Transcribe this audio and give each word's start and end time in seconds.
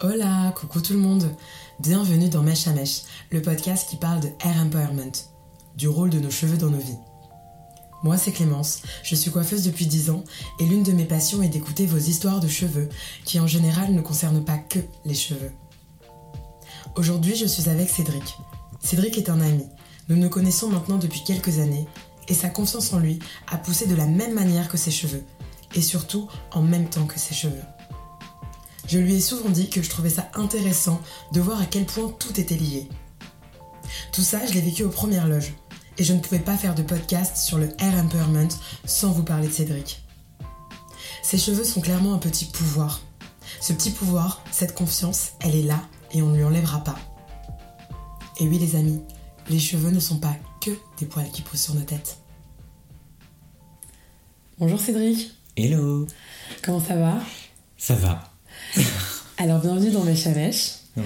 Hola, 0.00 0.54
coucou 0.54 0.80
tout 0.80 0.92
le 0.92 1.00
monde. 1.00 1.28
Bienvenue 1.80 2.28
dans 2.28 2.44
Mèche 2.44 2.68
à 2.68 2.72
Mèche, 2.72 3.02
le 3.32 3.42
podcast 3.42 3.90
qui 3.90 3.96
parle 3.96 4.20
de 4.20 4.28
hair 4.44 4.62
empowerment, 4.62 5.10
du 5.74 5.88
rôle 5.88 6.10
de 6.10 6.20
nos 6.20 6.30
cheveux 6.30 6.56
dans 6.56 6.70
nos 6.70 6.78
vies. 6.78 7.00
Moi, 8.04 8.16
c'est 8.16 8.30
Clémence, 8.30 8.82
je 9.02 9.16
suis 9.16 9.32
coiffeuse 9.32 9.64
depuis 9.64 9.86
10 9.86 10.10
ans 10.10 10.22
et 10.60 10.66
l'une 10.66 10.84
de 10.84 10.92
mes 10.92 11.04
passions 11.04 11.42
est 11.42 11.48
d'écouter 11.48 11.84
vos 11.84 11.98
histoires 11.98 12.38
de 12.38 12.46
cheveux 12.46 12.88
qui 13.24 13.40
en 13.40 13.48
général 13.48 13.92
ne 13.92 14.00
concernent 14.00 14.44
pas 14.44 14.58
que 14.58 14.78
les 15.04 15.14
cheveux. 15.14 15.50
Aujourd'hui, 16.94 17.34
je 17.34 17.46
suis 17.46 17.68
avec 17.68 17.90
Cédric. 17.90 18.36
Cédric 18.78 19.18
est 19.18 19.30
un 19.30 19.40
ami. 19.40 19.66
Nous 20.08 20.14
nous 20.14 20.30
connaissons 20.30 20.68
maintenant 20.68 20.98
depuis 20.98 21.24
quelques 21.24 21.58
années 21.58 21.88
et 22.28 22.34
sa 22.34 22.50
confiance 22.50 22.92
en 22.92 23.00
lui 23.00 23.18
a 23.48 23.56
poussé 23.56 23.88
de 23.88 23.96
la 23.96 24.06
même 24.06 24.34
manière 24.34 24.68
que 24.68 24.76
ses 24.76 24.92
cheveux 24.92 25.24
et 25.74 25.82
surtout 25.82 26.28
en 26.52 26.62
même 26.62 26.88
temps 26.88 27.06
que 27.06 27.18
ses 27.18 27.34
cheveux. 27.34 27.64
Je 28.88 28.98
lui 28.98 29.16
ai 29.16 29.20
souvent 29.20 29.50
dit 29.50 29.68
que 29.68 29.82
je 29.82 29.90
trouvais 29.90 30.08
ça 30.08 30.30
intéressant 30.34 31.00
de 31.32 31.40
voir 31.40 31.60
à 31.60 31.66
quel 31.66 31.84
point 31.84 32.10
tout 32.18 32.40
était 32.40 32.56
lié. 32.56 32.88
Tout 34.12 34.22
ça, 34.22 34.44
je 34.46 34.54
l'ai 34.54 34.62
vécu 34.62 34.82
aux 34.82 34.88
premières 34.88 35.28
loges. 35.28 35.52
Et 35.98 36.04
je 36.04 36.14
ne 36.14 36.20
pouvais 36.20 36.38
pas 36.38 36.56
faire 36.56 36.74
de 36.74 36.82
podcast 36.82 37.36
sur 37.36 37.58
le 37.58 37.68
hair 37.82 37.94
empowerment 37.94 38.48
sans 38.86 39.12
vous 39.12 39.24
parler 39.24 39.48
de 39.48 39.52
Cédric. 39.52 40.02
Ses 41.22 41.36
cheveux 41.36 41.64
sont 41.64 41.82
clairement 41.82 42.14
un 42.14 42.18
petit 42.18 42.46
pouvoir. 42.46 43.02
Ce 43.60 43.74
petit 43.74 43.90
pouvoir, 43.90 44.42
cette 44.52 44.74
confiance, 44.74 45.32
elle 45.40 45.56
est 45.56 45.62
là 45.62 45.82
et 46.12 46.22
on 46.22 46.28
ne 46.28 46.36
lui 46.36 46.44
enlèvera 46.44 46.82
pas. 46.82 46.98
Et 48.40 48.48
oui 48.48 48.58
les 48.58 48.76
amis, 48.76 49.02
les 49.50 49.58
cheveux 49.58 49.90
ne 49.90 50.00
sont 50.00 50.18
pas 50.18 50.36
que 50.62 50.70
des 50.98 51.06
poils 51.06 51.30
qui 51.30 51.42
poussent 51.42 51.62
sur 51.62 51.74
nos 51.74 51.82
têtes. 51.82 52.18
Bonjour 54.58 54.80
Cédric. 54.80 55.32
Hello. 55.56 56.06
Comment 56.62 56.80
ça 56.80 56.96
va? 56.96 57.18
Ça 57.76 57.94
va. 57.94 58.27
Alors, 59.38 59.60
bienvenue 59.60 59.90
dans 59.90 60.04
Ouais. 60.96 61.04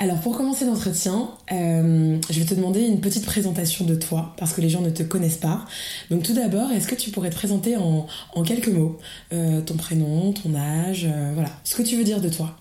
Alors, 0.00 0.20
pour 0.20 0.36
commencer 0.36 0.64
l'entretien, 0.64 1.30
euh, 1.52 2.18
je 2.30 2.38
vais 2.38 2.44
te 2.44 2.54
demander 2.54 2.80
une 2.80 3.00
petite 3.00 3.24
présentation 3.24 3.84
de 3.84 3.94
toi, 3.94 4.34
parce 4.36 4.52
que 4.52 4.60
les 4.60 4.68
gens 4.68 4.80
ne 4.80 4.90
te 4.90 5.02
connaissent 5.02 5.38
pas. 5.38 5.64
Donc, 6.10 6.22
tout 6.22 6.34
d'abord, 6.34 6.70
est-ce 6.72 6.88
que 6.88 6.94
tu 6.94 7.10
pourrais 7.10 7.30
te 7.30 7.34
présenter 7.34 7.76
en, 7.76 8.06
quelques 8.44 8.68
mots? 8.68 8.98
Euh, 9.32 9.60
Ton 9.60 9.74
prénom, 9.74 10.32
ton 10.32 10.54
âge, 10.54 11.06
euh, 11.08 11.32
voilà. 11.34 11.50
Ce 11.64 11.74
que 11.76 11.82
tu 11.82 11.96
veux 11.96 12.04
dire 12.04 12.20
de 12.20 12.28
toi. 12.28 12.56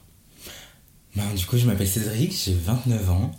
Ben, 1.15 1.33
du 1.35 1.45
coup, 1.45 1.57
je 1.57 1.65
m'appelle 1.65 1.87
Cédric, 1.87 2.31
j'ai 2.31 2.53
29 2.53 3.11
ans. 3.11 3.31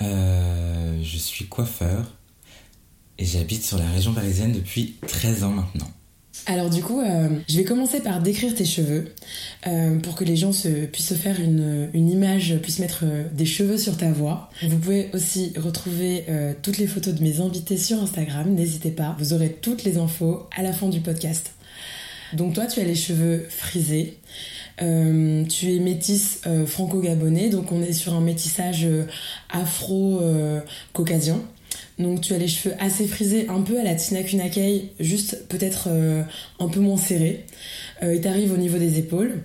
je 0.00 1.18
suis 1.18 1.46
coiffeur 1.46 2.04
et 3.18 3.24
j'habite 3.24 3.64
sur 3.64 3.78
la 3.78 3.88
région 3.90 4.12
parisienne 4.12 4.52
depuis 4.52 4.96
13 5.06 5.44
ans 5.44 5.50
maintenant. 5.50 5.90
Alors 6.44 6.70
du 6.70 6.82
coup, 6.82 7.00
euh, 7.00 7.28
je 7.48 7.56
vais 7.56 7.64
commencer 7.64 8.00
par 8.00 8.20
décrire 8.20 8.54
tes 8.54 8.64
cheveux 8.64 9.06
euh, 9.66 9.98
pour 9.98 10.14
que 10.14 10.22
les 10.22 10.36
gens 10.36 10.52
se, 10.52 10.68
puissent 10.86 11.08
se 11.08 11.14
faire 11.14 11.40
une, 11.40 11.90
image, 11.94 12.56
puissent 12.62 12.78
mettre 12.78 13.00
euh, 13.04 13.24
des 13.32 13.46
cheveux 13.46 13.78
sur 13.78 13.96
ta 13.96 14.12
voix. 14.12 14.50
Vous 14.62 14.76
pouvez 14.78 15.10
aussi 15.12 15.52
retrouver 15.56 16.24
toutes 16.62 16.78
les 16.78 16.86
photos 16.86 17.14
de 17.14 17.22
mes 17.22 17.40
invités 17.40 17.76
sur 17.76 18.00
Instagram, 18.00 18.54
n'hésitez 18.54 18.90
pas, 18.90 19.16
vous 19.18 19.32
aurez 19.32 19.50
toutes 19.50 19.82
les 19.84 19.98
infos 19.98 20.46
à 20.56 20.62
la 20.62 20.72
fin 20.72 20.88
du 20.88 21.00
podcast. 21.00 21.52
Donc 22.32 22.54
toi, 22.54 22.66
tu 22.66 22.80
as 22.80 22.84
les 22.84 22.94
cheveux 22.94 23.46
frisés. 23.48 24.18
tu 24.78 24.84
es 24.84 25.78
métisse 25.80 26.40
franco-gabonais, 26.66 27.48
donc 27.48 27.72
on 27.72 27.82
est 27.82 27.92
sur 27.92 28.14
un 28.14 28.20
métissage 28.20 28.86
afro-caucasien. 29.50 31.40
Donc 31.98 32.20
tu 32.20 32.34
as 32.34 32.38
les 32.38 32.48
cheveux 32.48 32.74
assez 32.78 33.06
frisés, 33.06 33.48
un 33.48 33.62
peu 33.62 33.80
à 33.80 33.82
la 33.82 33.94
Tina 33.94 34.22
Kunakei, 34.22 34.92
juste 35.00 35.48
peut-être 35.48 35.88
euh, 35.88 36.22
un 36.58 36.68
peu 36.68 36.80
moins 36.80 36.98
serrés. 36.98 37.46
Euh, 38.02 38.14
ils 38.14 38.20
t'arrivent 38.20 38.52
au 38.52 38.58
niveau 38.58 38.78
des 38.78 38.98
épaules. 38.98 39.42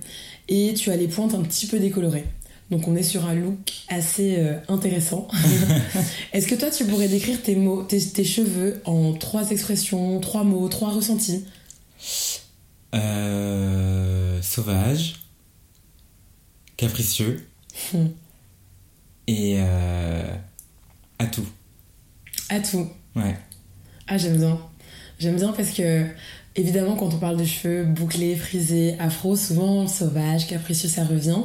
Et 0.50 0.74
tu 0.74 0.92
as 0.92 0.98
les 0.98 1.08
pointes 1.08 1.34
un 1.34 1.44
petit 1.44 1.66
peu 1.68 1.80
décolorées. 1.80 2.26
Donc 2.70 2.88
on 2.88 2.96
est 2.96 3.04
sur 3.04 3.26
un 3.26 3.36
look 3.36 3.72
assez 3.88 4.36
euh, 4.38 4.56
intéressant. 4.68 5.30
Est-ce 6.34 6.48
que 6.48 6.56
toi 6.56 6.70
tu 6.70 6.86
pourrais 6.86 7.08
décrire 7.08 7.42
tes 7.42 7.56
mots, 7.56 7.84
tes, 7.84 8.24
cheveux 8.24 8.82
en 8.86 9.14
trois 9.14 9.50
expressions, 9.52 10.20
trois 10.20 10.44
mots, 10.44 10.68
trois 10.68 10.92
ressentis? 10.92 11.46
Sauvage, 14.42 15.16
capricieux 16.76 17.46
hmm. 17.94 18.08
et 19.28 19.60
à 19.60 21.26
tout. 21.32 21.46
À 22.52 22.60
tout. 22.60 22.86
Ouais. 23.16 23.38
Ah, 24.08 24.18
j'aime 24.18 24.38
bien. 24.38 24.60
J'aime 25.20 25.38
bien 25.38 25.54
parce 25.54 25.70
que, 25.70 26.06
évidemment, 26.58 26.98
quand 26.98 27.14
on 27.14 27.18
parle 27.18 27.38
de 27.38 27.46
cheveux 27.46 27.86
bouclés, 27.86 28.36
frisés, 28.36 28.98
afro, 29.00 29.38
souvent 29.38 29.88
sauvage, 29.88 30.48
capricieux, 30.48 30.90
ça 30.90 31.06
revient. 31.06 31.44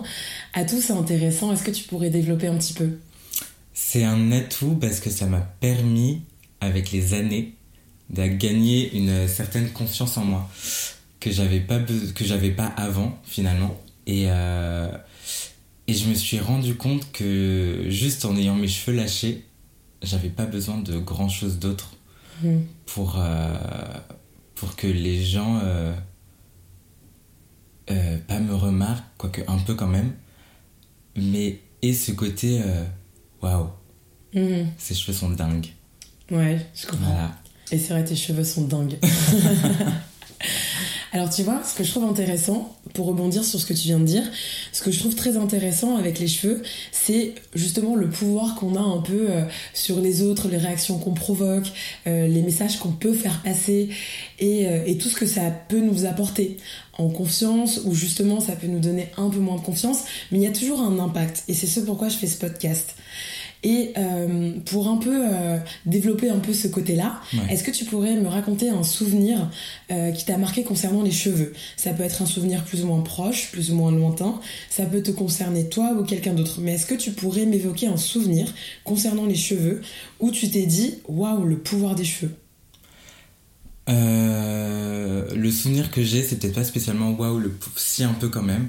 À 0.53 0.65
tout, 0.65 0.81
c'est 0.81 0.93
intéressant. 0.93 1.53
Est-ce 1.53 1.63
que 1.63 1.71
tu 1.71 1.85
pourrais 1.85 2.11
développer 2.11 2.49
un 2.49 2.57
petit 2.57 2.75
peu? 2.75 2.99
C'est 3.73 4.03
un 4.03 4.33
atout 4.33 4.77
parce 4.81 4.99
que 4.99 5.09
ça 5.09 5.27
m'a 5.27 5.43
permis, 5.61 6.23
avec 6.61 6.91
les 6.91 7.15
années, 7.15 7.55
de 8.11 8.27
gagner 8.27 8.93
une 8.97 9.29
certaine 9.29 9.71
confiance 9.71 10.17
en 10.17 10.25
moi 10.25 10.51
que 11.21 11.31
j'avais 11.31 11.61
pas 11.61 11.79
que 11.79 12.25
j'avais 12.25 12.51
pas 12.51 12.67
avant 12.77 13.19
finalement 13.25 13.77
et 14.07 14.25
euh, 14.29 14.89
et 15.89 15.95
je 15.95 16.09
me 16.09 16.15
suis 16.15 16.39
rendu 16.39 16.77
compte 16.77 17.11
que 17.11 17.87
juste 17.89 18.25
en 18.25 18.37
ayant 18.37 18.55
mes 18.55 18.69
cheveux 18.69 18.97
lâchés 18.97 19.46
j'avais 20.03 20.29
pas 20.29 20.47
besoin 20.47 20.79
de 20.79 20.99
grand 20.99 21.29
chose 21.29 21.59
d'autre 21.59 21.93
hmm. 22.43 22.61
pour, 22.87 23.17
euh, 23.19 23.57
pour 24.55 24.77
que 24.77 24.87
les 24.87 25.25
gens 25.25 25.61
euh, 25.63 25.95
euh, 27.91 28.19
pas 28.27 28.39
me 28.39 28.55
remarquent, 28.55 29.05
quoique 29.17 29.43
un 29.49 29.59
peu 29.59 29.75
quand 29.75 29.87
même, 29.87 30.13
mais 31.17 31.61
et 31.83 31.93
ce 31.93 32.13
côté 32.13 32.63
waouh, 33.43 33.71
hmm. 34.35 34.67
ces 34.79 34.95
cheveux 34.95 35.17
sont 35.17 35.31
dingues. 35.31 35.69
Ouais, 36.31 36.67
je 36.75 36.87
comprends. 36.87 37.31
Et 37.71 37.79
c'est 37.79 37.93
vrai, 37.93 38.05
tes 38.05 38.17
cheveux 38.17 38.45
sont 38.45 38.67
dingues. 38.67 38.99
Alors 41.17 41.31
tu 41.31 41.45
vois, 41.45 41.63
ce 41.65 41.75
que 41.75 41.83
je 41.83 41.91
trouve 41.93 42.05
intéressant, 42.05 42.77
pour 42.93 43.07
rebondir 43.07 43.43
sur 43.43 43.59
ce 43.59 43.65
que 43.65 43.73
tu 43.73 43.85
viens 43.85 43.99
de 43.99 44.05
dire, 44.05 44.23
ce 44.71 44.83
que 44.83 44.91
je 44.91 44.99
trouve 44.99 45.15
très 45.15 45.39
intéressant 45.39 45.97
avec 45.97 46.19
les 46.19 46.29
cheveux, 46.29 46.63
c'est 46.93 47.33
justement 47.55 47.97
le 47.97 48.11
pouvoir 48.11 48.55
qu'on 48.57 48.75
a 48.75 48.81
un 48.81 48.99
peu 48.99 49.31
euh, 49.31 49.45
sur 49.73 49.99
les 49.99 50.21
autres, 50.21 50.49
les 50.49 50.59
réactions 50.59 50.99
qu'on 50.99 51.15
provoque, 51.15 51.73
euh, 52.07 52.27
les 52.27 52.43
messages 52.43 52.79
qu'on 52.79 52.93
peut 52.93 53.15
faire 53.15 53.41
passer 53.41 53.89
et, 54.41 54.67
euh, 54.67 54.85
et, 54.85 54.99
tout 54.99 55.09
ce 55.09 55.17
que 55.17 55.25
ça 55.25 55.51
peut 55.71 55.81
nous 55.81 56.05
apporter 56.05 56.59
en 56.99 57.09
confiance 57.09 57.81
ou 57.87 57.95
justement 57.95 58.41
ça 58.41 58.53
peut 58.53 58.67
nous 58.67 58.81
donner 58.81 59.09
un 59.17 59.31
peu 59.31 59.39
moins 59.39 59.57
de 59.57 59.63
confiance, 59.63 60.01
mais 60.31 60.37
il 60.37 60.45
y 60.45 60.47
a 60.47 60.53
toujours 60.53 60.83
un 60.83 60.99
impact 60.99 61.45
et 61.49 61.55
c'est 61.55 61.67
ce 61.67 61.81
pourquoi 61.81 62.11
je 62.11 62.19
fais 62.19 62.27
ce 62.27 62.37
podcast. 62.37 62.95
Et 63.67 63.93
euh, 63.99 64.53
pour 64.65 64.87
un 64.87 64.97
peu 64.97 65.27
euh, 65.29 65.59
développer 65.87 66.31
un 66.31 66.39
peu 66.39 66.55
ce 66.55 66.69
côté-là, 66.69 67.21
est-ce 67.51 67.65
que 67.65 67.73
tu 67.73 67.85
pourrais 67.85 68.15
me 68.15 68.29
raconter 68.29 68.69
un 68.69 68.85
souvenir 68.85 69.51
euh, 69.91 70.13
qui 70.13 70.25
t'a 70.25 70.39
marqué 70.39 70.63
concernant 70.63 71.03
les 71.03 71.11
cheveux? 71.11 71.53
Ça 71.77 71.93
peut 71.93 72.05
être 72.05 72.23
un 72.23 72.27
souvenir 72.27 72.63
plus 72.63 72.85
ou 72.85 72.87
moins 72.87 73.01
proche, 73.01 73.51
plus 73.51 73.73
ou 73.73 73.75
moins 73.75 73.91
lointain, 73.91 74.41
ça 74.71 74.87
peut 74.87 75.03
te 75.03 75.11
concerner 75.11 75.69
toi 75.69 75.97
ou 75.99 76.05
quelqu'un 76.05 76.33
d'autre. 76.33 76.61
Mais 76.61 76.75
est-ce 76.75 76.87
que 76.87 76.95
tu 76.95 77.11
pourrais 77.11 77.45
m'évoquer 77.45 77.89
un 77.89 77.97
souvenir 77.97 78.47
concernant 78.85 79.27
les 79.27 79.35
cheveux 79.35 79.81
où 80.21 80.31
tu 80.31 80.49
t'es 80.49 80.67
dit 80.67 80.99
waouh, 81.09 81.45
le 81.45 81.59
pouvoir 81.59 81.97
des 81.97 82.05
cheveux? 82.05 82.37
Le 83.89 85.51
souvenir 85.51 85.91
que 85.91 86.05
j'ai, 86.05 86.23
c'est 86.23 86.39
peut-être 86.39 86.55
pas 86.55 86.65
spécialement 86.65 87.11
waouh, 87.11 87.41
le 87.41 87.53
si 87.75 88.05
un 88.05 88.15
peu 88.15 88.29
quand 88.29 88.45
même. 88.45 88.69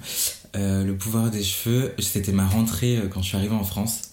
le 0.56 0.92
pouvoir 0.94 1.30
des 1.30 1.44
cheveux, 1.44 1.94
c'était 2.00 2.32
ma 2.32 2.48
rentrée 2.48 3.00
quand 3.12 3.22
je 3.22 3.28
suis 3.28 3.38
arrivée 3.38 3.54
en 3.54 3.64
France. 3.64 4.08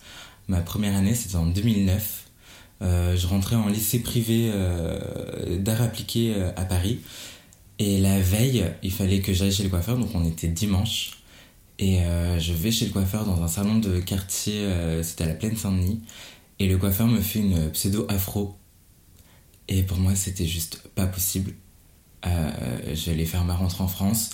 Ma 0.49 0.61
première 0.61 0.95
année, 0.95 1.15
c'était 1.15 1.37
en 1.37 1.47
2009. 1.47 2.25
Euh, 2.83 3.17
je 3.17 3.27
rentrais 3.27 3.57
en 3.57 3.69
lycée 3.69 4.01
privé 4.01 4.51
euh, 4.53 5.59
d'art 5.59 5.81
appliqué 5.81 6.35
euh, 6.37 6.51
à 6.57 6.65
Paris. 6.65 7.01
Et 7.79 7.99
la 7.99 8.21
veille, 8.21 8.65
il 8.83 8.93
fallait 8.93 9.21
que 9.21 9.33
j'aille 9.33 9.53
chez 9.53 9.63
le 9.63 9.69
coiffeur, 9.69 9.99
donc 9.99 10.15
on 10.15 10.25
était 10.25 10.49
dimanche. 10.49 11.19
Et 11.81 11.99
je 12.39 12.53
vais 12.53 12.71
chez 12.71 12.87
le 12.87 12.93
coiffeur 12.93 13.25
dans 13.25 13.43
un 13.43 13.49
salon 13.49 13.81
de 13.81 13.99
quartier, 13.99 14.65
c'était 15.03 15.25
à 15.25 15.27
la 15.27 15.35
Plaine 15.35 15.57
Saint-Denis. 15.57 16.01
Et 16.61 16.69
le 16.69 16.79
coiffeur 16.79 17.09
me 17.09 17.21
fait 17.21 17.41
une 17.41 17.69
pseudo-afro. 17.73 18.55
Et 19.67 19.83
pour 19.83 19.99
moi, 19.99 20.15
c'était 20.15 20.47
juste 20.47 20.83
pas 20.95 21.07
possible. 21.07 21.53
je 22.25 23.11
vais 23.11 23.25
faire 23.25 23.45
ma 23.45 23.57
rentrée 23.57 23.83
en 23.83 23.89
France. 23.89 24.31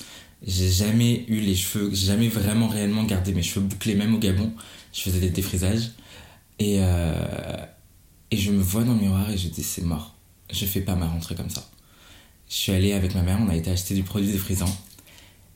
J'ai 0.46 0.70
jamais 0.70 1.24
eu 1.28 1.40
les 1.40 1.54
cheveux, 1.54 1.90
j'ai 1.92 2.06
jamais 2.06 2.28
vraiment 2.28 2.68
réellement 2.68 3.04
gardé 3.04 3.32
mes 3.32 3.42
cheveux 3.42 3.64
bouclés, 3.64 3.94
même 3.94 4.14
au 4.14 4.18
Gabon. 4.18 4.52
Je 4.92 5.00
faisais 5.02 5.20
des 5.20 5.30
défrisages. 5.30 5.90
Et, 6.58 6.78
euh, 6.80 7.66
et 8.30 8.36
je 8.36 8.50
me 8.50 8.62
vois 8.62 8.84
dans 8.84 8.94
le 8.94 9.00
miroir 9.00 9.30
et 9.30 9.38
je 9.38 9.48
dis 9.48 9.62
c'est 9.62 9.82
mort. 9.82 10.14
Je 10.50 10.64
fais 10.66 10.80
pas 10.80 10.94
ma 10.94 11.06
rentrée 11.06 11.34
comme 11.34 11.50
ça. 11.50 11.68
Je 12.48 12.54
suis 12.54 12.72
allée 12.72 12.92
avec 12.92 13.14
ma 13.14 13.22
mère, 13.22 13.38
on 13.40 13.48
a 13.48 13.54
été 13.54 13.70
acheter 13.70 13.94
du 13.94 14.02
produit 14.02 14.32
défrisant. 14.32 14.74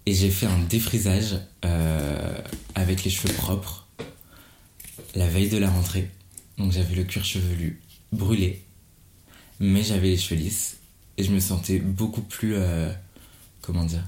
Et 0.06 0.14
j'ai 0.14 0.31
fait 0.31 0.46
un 0.46 0.58
défrisage 0.60 1.38
euh, 1.64 2.38
avec 2.75 3.04
les 3.04 3.10
cheveux 3.10 3.32
propres 3.34 3.84
la 5.14 5.28
veille 5.28 5.48
de 5.48 5.58
la 5.58 5.70
rentrée. 5.70 6.10
Donc 6.58 6.72
j'avais 6.72 6.94
le 6.94 7.04
cuir 7.04 7.25
chevelu 7.25 7.81
brûlé, 8.12 8.62
mais 9.60 9.82
j'avais 9.82 10.10
les 10.10 10.16
cheveux 10.16 10.40
lisses. 10.40 10.76
Et 11.16 11.25
je 11.25 11.32
me 11.32 11.40
sentais 11.40 11.78
beaucoup 11.78 12.22
plus, 12.22 12.54
euh, 12.54 12.92
comment 13.60 13.84
dire, 13.84 14.04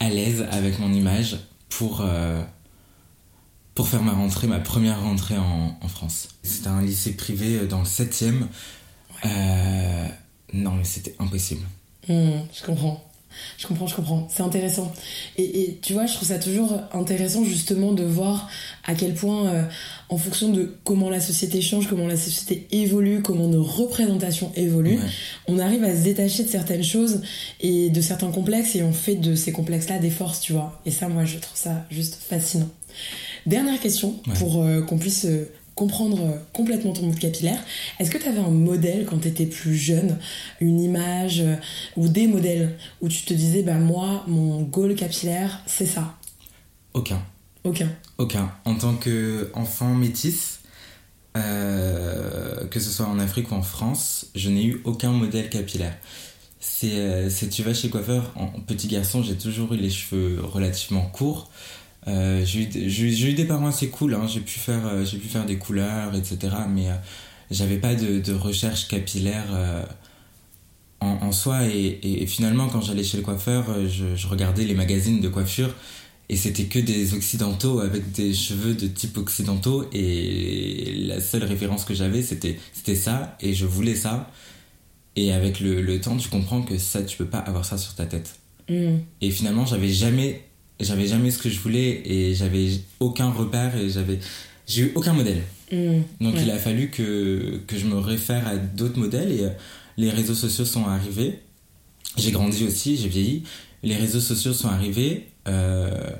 à 0.00 0.08
l'aise 0.08 0.46
avec 0.50 0.78
mon 0.78 0.92
image 0.92 1.38
pour, 1.68 2.00
euh, 2.00 2.42
pour 3.74 3.88
faire 3.88 4.02
ma 4.02 4.12
rentrée, 4.12 4.46
ma 4.46 4.60
première 4.60 5.00
rentrée 5.02 5.38
en, 5.38 5.78
en 5.80 5.88
France. 5.88 6.28
C'était 6.42 6.68
un 6.68 6.82
lycée 6.82 7.14
privé 7.14 7.58
euh, 7.58 7.66
dans 7.66 7.80
le 7.80 7.86
7e. 7.86 8.42
Euh, 9.24 10.08
non, 10.52 10.72
mais 10.72 10.84
c'était 10.84 11.14
impossible. 11.18 11.66
Hmm, 12.08 12.40
je 12.52 12.64
comprends. 12.64 13.02
Je 13.58 13.66
comprends, 13.66 13.86
je 13.86 13.94
comprends. 13.94 14.28
C'est 14.30 14.42
intéressant. 14.42 14.92
Et, 15.36 15.62
et, 15.62 15.78
tu 15.82 15.92
vois, 15.92 16.06
je 16.06 16.14
trouve 16.14 16.28
ça 16.28 16.38
toujours 16.38 16.80
intéressant 16.92 17.44
justement 17.44 17.92
de 17.92 18.04
voir 18.04 18.48
à 18.84 18.94
quel 18.94 19.14
point, 19.14 19.46
euh, 19.46 19.62
en 20.08 20.16
fonction 20.18 20.50
de 20.50 20.76
comment 20.84 21.10
la 21.10 21.20
société 21.20 21.60
change, 21.60 21.88
comment 21.88 22.06
la 22.06 22.16
société 22.16 22.66
évolue, 22.72 23.22
comment 23.22 23.46
nos 23.48 23.62
représentations 23.62 24.52
évoluent, 24.56 24.98
Ouais. 24.98 25.08
on 25.48 25.58
arrive 25.58 25.84
à 25.84 25.96
se 25.96 26.02
détacher 26.02 26.44
de 26.44 26.48
certaines 26.48 26.84
choses 26.84 27.22
et 27.60 27.90
de 27.90 28.00
certains 28.00 28.30
complexes 28.30 28.74
et 28.76 28.82
on 28.82 28.92
fait 28.92 29.16
de 29.16 29.34
ces 29.34 29.52
complexes-là 29.52 29.98
des 29.98 30.10
forces, 30.10 30.40
tu 30.40 30.52
vois. 30.52 30.80
Et 30.86 30.90
ça, 30.90 31.08
moi, 31.08 31.24
je 31.24 31.38
trouve 31.38 31.56
ça 31.58 31.84
juste 31.90 32.16
fascinant. 32.20 32.68
Dernière 33.46 33.80
question 33.80 34.20
Ouais. 34.26 34.34
pour 34.38 34.62
euh, 34.62 34.82
qu'on 34.82 34.98
puisse 34.98 35.24
euh, 35.26 35.50
comprendre 35.74 36.20
euh, 36.20 36.38
complètement 36.52 36.92
ton 36.92 37.02
mood 37.02 37.18
capillaire. 37.18 37.58
Est-ce 37.98 38.10
que 38.10 38.18
tu 38.18 38.28
avais 38.28 38.38
un 38.38 38.50
modèle 38.50 39.06
quand 39.06 39.18
tu 39.18 39.28
étais 39.28 39.46
plus 39.46 39.76
jeune, 39.76 40.18
une 40.60 40.80
image 40.80 41.40
euh, 41.40 41.56
ou 41.96 42.08
des 42.08 42.26
modèles 42.26 42.76
où 43.00 43.08
tu 43.08 43.22
te 43.24 43.34
disais, 43.34 43.62
bah 43.62 43.74
moi, 43.74 44.24
mon 44.26 44.62
goal 44.62 44.94
capillaire, 44.94 45.60
c'est 45.66 45.86
ça? 45.86 46.16
Aucun. 46.92 47.20
Aucun. 47.64 47.90
Aucun. 48.18 48.52
En 48.64 48.76
tant 48.76 48.94
qu'enfant 48.94 49.94
métis, 49.94 50.60
euh, 51.36 52.66
que 52.68 52.78
ce 52.78 52.90
soit 52.90 53.06
en 53.06 53.18
Afrique 53.18 53.50
ou 53.50 53.54
en 53.54 53.62
France, 53.62 54.26
je 54.34 54.50
n'ai 54.50 54.64
eu 54.64 54.80
aucun 54.84 55.10
modèle 55.10 55.48
capillaire. 55.50 55.96
C'est, 56.60 56.92
euh, 56.92 57.28
tu 57.50 57.62
vas 57.62 57.74
chez 57.74 57.90
coiffeur, 57.90 58.32
en 58.36 58.46
petit 58.60 58.86
garçon, 58.86 59.22
j'ai 59.22 59.36
toujours 59.36 59.74
eu 59.74 59.76
les 59.76 59.90
cheveux 59.90 60.40
relativement 60.42 61.02
courts. 61.02 61.50
Euh, 62.06 62.44
j'ai, 62.44 62.60
eu, 62.62 63.30
eu- 63.30 63.32
des 63.34 63.44
parents 63.46 63.68
assez 63.68 63.88
cool, 63.88 64.14
hein, 64.14 64.26
j'ai, 64.26 64.40
pu 64.40 64.58
faire, 64.58 64.86
euh, 64.86 65.04
j'ai 65.04 65.18
pu 65.18 65.28
faire 65.28 65.46
des 65.46 65.56
couleurs, 65.56 66.14
etc. 66.14 66.54
Mais 66.68 66.88
euh, 66.90 66.94
j'avais 67.50 67.78
pas 67.78 67.94
de, 67.94 68.20
de 68.20 68.32
recherche 68.32 68.88
capillaire 68.88 69.46
euh, 69.52 69.82
en, 71.00 71.18
en 71.22 71.32
soi. 71.32 71.66
Et, 71.66 71.70
et- 72.02 72.22
et 72.22 72.26
finalement, 72.26 72.68
quand 72.68 72.80
j'allais 72.82 73.04
chez 73.04 73.16
le 73.16 73.22
coiffeur, 73.22 73.64
je, 73.88 74.16
je 74.16 74.26
regardais 74.26 74.64
les 74.64 74.74
magazines 74.74 75.20
de 75.20 75.28
coiffure 75.28 75.74
et 76.30 76.36
c'était 76.36 76.64
que 76.64 76.78
des 76.78 77.12
occidentaux 77.14 77.80
avec 77.80 78.12
des 78.12 78.32
cheveux 78.32 78.74
de 78.74 78.86
type 78.86 79.16
occidentaux. 79.18 79.86
Et 79.92 80.94
la 81.06 81.20
seule 81.20 81.44
référence 81.44 81.84
que 81.84 81.94
j'avais, 81.94 82.22
c'était, 82.22 82.58
c'était 82.72 82.96
ça. 82.96 83.36
Et 83.40 83.54
je 83.54 83.66
voulais 83.66 83.94
ça. 83.94 84.30
Et 85.16 85.32
avec 85.32 85.60
le, 85.60 85.80
le 85.82 86.00
temps, 86.00 86.16
tu 86.16 86.28
comprends 86.28 86.62
que 86.62 86.76
ça, 86.78 87.02
tu 87.02 87.16
peux 87.16 87.26
pas 87.26 87.38
avoir 87.38 87.64
ça 87.64 87.78
sur 87.78 87.94
ta 87.94 88.06
tête. 88.06 88.36
Hmm. 88.68 88.96
Et 89.20 89.30
finalement, 89.30 89.66
j'avais 89.66 89.90
jamais, 89.90 90.42
j'avais 90.80 91.06
jamais 91.06 91.30
ce 91.30 91.38
que 91.38 91.48
je 91.50 91.58
voulais 91.60 92.02
et 92.04 92.34
j'avais 92.34 92.68
aucun 93.00 93.30
repère 93.30 93.76
et 93.76 93.88
j'avais, 93.88 94.18
j'ai 94.66 94.82
eu 94.82 94.92
aucun 94.94 95.12
modèle. 95.12 95.42
Hmm. 95.72 96.00
Donc 96.20 96.34
Ouais. 96.34 96.42
il 96.42 96.50
a 96.50 96.58
fallu 96.58 96.90
que, 96.90 97.60
que 97.66 97.78
je 97.78 97.86
me 97.86 97.96
réfère 97.98 98.46
à 98.46 98.56
d'autres 98.56 98.98
modèles 98.98 99.32
et 99.32 99.44
euh, 99.44 99.50
les 99.96 100.10
réseaux 100.10 100.34
sociaux 100.34 100.64
sont 100.64 100.84
arrivés. 100.86 101.38
J'ai 102.16 102.30
grandi 102.32 102.64
aussi, 102.64 102.96
j'ai 102.96 103.08
vieilli. 103.08 103.44
Les 103.82 103.96
réseaux 103.96 104.20
sociaux 104.20 104.52
sont 104.52 104.68
arrivés 104.68 105.26
euh, 105.48 106.10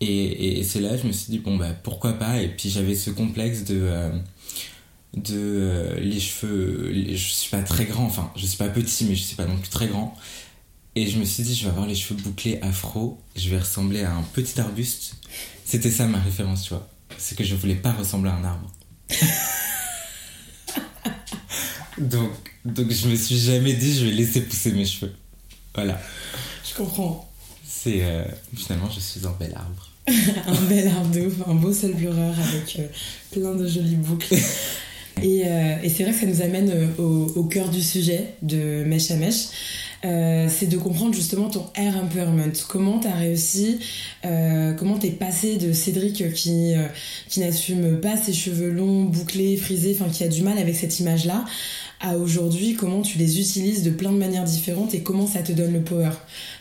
et, 0.00 0.58
et 0.58 0.64
c'est 0.64 0.80
là 0.80 0.90
que 0.90 1.02
je 1.02 1.06
me 1.06 1.12
suis 1.12 1.30
dit 1.30 1.38
bon 1.38 1.56
bah 1.56 1.70
pourquoi 1.82 2.14
pas? 2.14 2.40
Et 2.42 2.48
puis 2.48 2.68
j'avais 2.70 2.94
ce 2.94 3.10
complexe 3.10 3.64
de 3.64 3.78
euh, 3.80 4.10
de 5.16 5.34
euh, 5.36 6.00
les 6.00 6.18
cheveux 6.18 6.90
les- 6.90 7.16
je 7.16 7.28
suis 7.32 7.50
pas 7.50 7.62
très 7.62 7.84
grand 7.84 8.04
enfin 8.04 8.32
je 8.36 8.44
suis 8.46 8.56
pas 8.58 8.68
petit 8.68 9.04
mais 9.04 9.14
je 9.14 9.22
suis 9.22 9.36
pas 9.36 9.46
non 9.46 9.56
plus 9.56 9.68
très 9.70 9.86
grand 9.86 10.16
et 10.96 11.06
je 11.08 11.18
me 11.18 11.24
suis 11.24 11.42
dit 11.42 11.54
je 11.54 11.64
vais 11.64 11.70
avoir 11.70 11.86
les 11.86 11.94
cheveux 11.94 12.20
bouclés 12.20 12.58
afro 12.62 13.18
je 13.36 13.48
vais 13.50 13.58
ressembler 13.58 14.02
à 14.02 14.12
un 14.14 14.22
petit 14.22 14.60
arbuste 14.60 15.14
c'était 15.64 15.90
ça 15.90 16.06
ma 16.06 16.18
référence 16.20 16.62
tu 16.64 16.70
vois 16.70 16.88
c'est 17.18 17.36
que 17.36 17.44
je 17.44 17.54
voulais 17.54 17.74
pas 17.74 17.92
ressembler 17.92 18.30
à 18.30 18.34
un 18.34 18.44
arbre 18.44 18.70
donc 21.98 22.30
donc 22.64 22.90
je 22.90 23.08
me 23.08 23.16
suis 23.16 23.38
jamais 23.38 23.74
dit 23.74 23.96
je 23.98 24.04
vais 24.06 24.12
laisser 24.12 24.40
pousser 24.42 24.72
mes 24.72 24.84
cheveux 24.86 25.12
voilà 25.74 26.00
Je 26.68 26.74
comprends. 26.74 27.30
c'est 27.66 28.02
euh, 28.02 28.24
finalement 28.56 28.90
je 28.90 29.00
suis 29.00 29.26
un 29.26 29.34
bel 29.38 29.54
arbre 29.54 29.90
un 30.06 30.60
bel 30.68 30.86
arbre 30.88 31.10
de 31.14 31.20
ouf, 31.26 31.34
un 31.46 31.54
beau 31.54 31.72
sulfureur 31.72 32.34
avec 32.38 32.76
euh, 32.78 32.86
plein 33.32 33.54
de 33.54 33.66
jolies 33.66 33.96
boucles. 33.96 34.36
Et, 35.22 35.44
euh, 35.46 35.76
et 35.80 35.88
c'est 35.90 36.02
vrai 36.02 36.12
que 36.12 36.18
ça 36.18 36.26
nous 36.26 36.42
amène 36.42 36.90
au, 36.98 37.32
au 37.36 37.44
cœur 37.44 37.68
du 37.68 37.80
sujet 37.80 38.34
de 38.42 38.82
Mèche 38.84 39.12
à 39.12 39.16
Mèche. 39.16 39.44
Euh, 40.04 40.48
c'est 40.50 40.66
de 40.66 40.76
comprendre 40.76 41.14
justement 41.14 41.48
ton 41.48 41.64
hair 41.74 41.96
empowerment. 41.96 42.52
Comment 42.68 42.98
t'as 42.98 43.14
réussi, 43.14 43.78
euh, 44.26 44.74
comment 44.74 44.98
t'es 44.98 45.08
passé 45.10 45.56
de 45.56 45.72
Cédric 45.72 46.32
qui, 46.34 46.74
euh, 46.74 46.86
qui 47.30 47.40
n'assume 47.40 47.98
pas 48.00 48.16
ses 48.18 48.34
cheveux 48.34 48.70
longs, 48.70 49.04
bouclés, 49.04 49.56
frisés, 49.56 49.96
enfin 49.98 50.10
qui 50.10 50.22
a 50.22 50.28
du 50.28 50.42
mal 50.42 50.58
avec 50.58 50.76
cette 50.76 51.00
image-là, 51.00 51.46
à 52.00 52.18
aujourd'hui, 52.18 52.74
comment 52.74 53.00
tu 53.00 53.16
les 53.16 53.40
utilises 53.40 53.82
de 53.82 53.90
plein 53.90 54.12
de 54.12 54.18
manières 54.18 54.44
différentes 54.44 54.92
et 54.94 55.00
comment 55.00 55.26
ça 55.26 55.40
te 55.40 55.52
donne 55.52 55.72
le 55.72 55.80
power? 55.80 56.10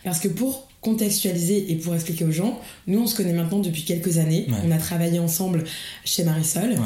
Parce 0.05 0.19
que 0.19 0.29
pour 0.29 0.69
contextualiser 0.79 1.69
et 1.71 1.75
pour 1.75 1.95
expliquer 1.95 2.23
aux 2.25 2.31
gens, 2.31 2.59
nous 2.87 2.99
on 2.99 3.07
se 3.07 3.15
connaît 3.15 3.33
maintenant 3.33 3.59
depuis 3.59 3.83
quelques 3.83 4.19
années, 4.19 4.45
Ouais. 4.49 4.55
on 4.65 4.71
a 4.71 4.77
travaillé 4.77 5.19
ensemble 5.19 5.65
chez 6.05 6.23
Marisol, 6.23 6.71
ouais 6.71 6.77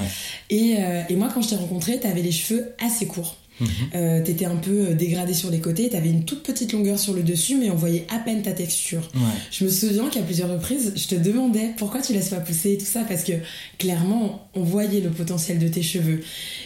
et, 0.49 0.75
et 1.09 1.15
moi 1.15 1.29
quand 1.33 1.41
je 1.41 1.49
t'ai 1.49 1.55
rencontré, 1.55 1.99
t'avais 1.99 2.21
les 2.21 2.31
cheveux 2.31 2.73
assez 2.83 3.05
courts. 3.07 3.35
Mhm. 3.59 3.67
Euh, 3.95 4.21
t'étais 4.23 4.45
un 4.45 4.55
peu 4.57 4.93
dégradé 4.93 5.33
sur 5.33 5.49
les 5.49 5.59
côtés, 5.59 5.89
t'avais 5.89 6.09
une 6.09 6.25
toute 6.25 6.43
petite 6.43 6.73
longueur 6.73 6.99
sur 6.99 7.13
le 7.13 7.23
dessus, 7.23 7.55
mais 7.57 7.69
on 7.71 7.75
voyait 7.75 8.05
à 8.09 8.19
peine 8.19 8.41
ta 8.43 8.51
texture. 8.51 9.09
ouais 9.15 9.21
Je 9.51 9.63
me 9.65 9.69
souviens 9.69 10.09
qu'à 10.09 10.21
plusieurs 10.21 10.51
reprises, 10.51 10.93
je 10.95 11.07
te 11.07 11.15
demandais 11.15 11.71
pourquoi 11.77 12.01
tu 12.01 12.13
laisses 12.13 12.29
pas 12.29 12.39
pousser 12.39 12.73
et 12.73 12.77
tout 12.77 12.85
ça, 12.85 13.03
parce 13.07 13.23
que 13.23 13.33
clairement, 13.77 14.47
on 14.55 14.63
voyait 14.63 15.01
le 15.01 15.09
potentiel 15.09 15.59
de 15.59 15.67
tes 15.67 15.81
cheveux. 15.81 16.21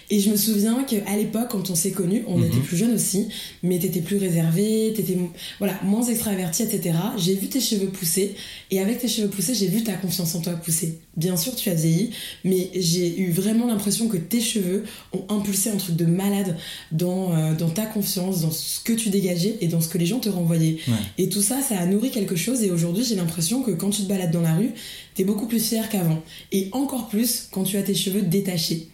Et 0.10 0.20
je 0.20 0.30
me 0.30 0.36
souviens 0.38 0.84
qu'à 0.84 1.16
l'époque, 1.16 1.50
quand 1.50 1.70
on 1.70 1.76
s'est 1.76 1.92
connus, 1.92 2.24
on 2.28 2.38
Mhm. 2.38 2.46
était 2.48 2.60
plus 2.60 2.78
jeunes 2.78 2.94
aussi, 2.96 3.28
mais 3.64 3.80
t'étais 3.80 4.02
plus 4.02 4.18
réservé, 4.18 4.94
t'étais 4.96 5.18
voilà, 5.60 5.80
moins 5.84 6.04
extraverti, 6.04 6.64
etc. 6.64 6.96
J'ai 7.18 7.36
vu 7.36 7.48
tes 7.48 7.62
cheveux 7.62 7.88
pousser, 7.88 8.36
et 8.72 8.80
avec 8.80 9.00
tes 9.00 9.08
cheveux 9.08 9.28
poussés, 9.30 9.54
j'ai 9.56 9.68
vu 9.68 9.84
ta 9.84 9.94
confiance 9.94 10.36
en 10.36 10.42
toi 10.42 10.54
pousser. 10.54 11.00
Bien 11.18 11.36
sûr, 11.36 11.56
tu 11.56 11.70
as 11.70 11.74
vieilli, 11.74 12.12
mais 12.44 12.70
j'ai 12.76 13.20
eu 13.20 13.32
vraiment 13.32 13.68
l'impression 13.68 14.08
que 14.08 14.18
tes 14.18 14.40
cheveux 14.42 14.84
ont 15.14 15.26
impulsé 15.30 15.70
un 15.70 15.76
truc 15.78 15.96
de 15.96 16.06
malade 16.06 16.56
dans, 16.92 17.36
euh, 17.36 17.54
dans 17.54 17.69
ta 17.69 17.86
confiance, 17.86 18.42
dans 18.42 18.51
ce 18.51 18.80
que 18.81 18.94
tu 18.94 19.10
dégageais 19.10 19.57
et 19.62 19.68
dans 19.68 19.81
ce 19.81 19.89
que 19.89 19.98
les 19.98 20.06
gens 20.06 20.19
te 20.19 20.30
renvoyaient. 20.30 20.78
Ouais. 20.88 20.94
Et 21.18 21.30
tout 21.30 21.42
ça, 21.42 21.62
ça 21.62 21.78
a 21.78 21.86
nourri 21.86 22.12
quelque 22.12 22.36
chose. 22.36 22.63
Et 22.63 22.72
aujourd'hui, 22.72 23.04
j'ai 23.04 23.16
l'impression 23.16 23.62
que 23.62 23.72
quand 23.72 23.89
tu 23.89 24.04
te 24.04 24.07
balades 24.07 24.31
dans 24.31 24.42
la 24.42 24.56
rue, 24.56 24.72
t'es 25.13 25.24
beaucoup 25.24 25.48
plus 25.48 25.63
fier 25.63 25.88
qu'avant. 25.89 26.22
Et 26.51 26.70
encore 26.72 27.08
plus 27.08 27.48
quand 27.51 27.63
tu 27.63 27.77
as 27.77 27.84
tes 27.84 27.96
cheveux 27.96 28.22
détachés. 28.22 28.88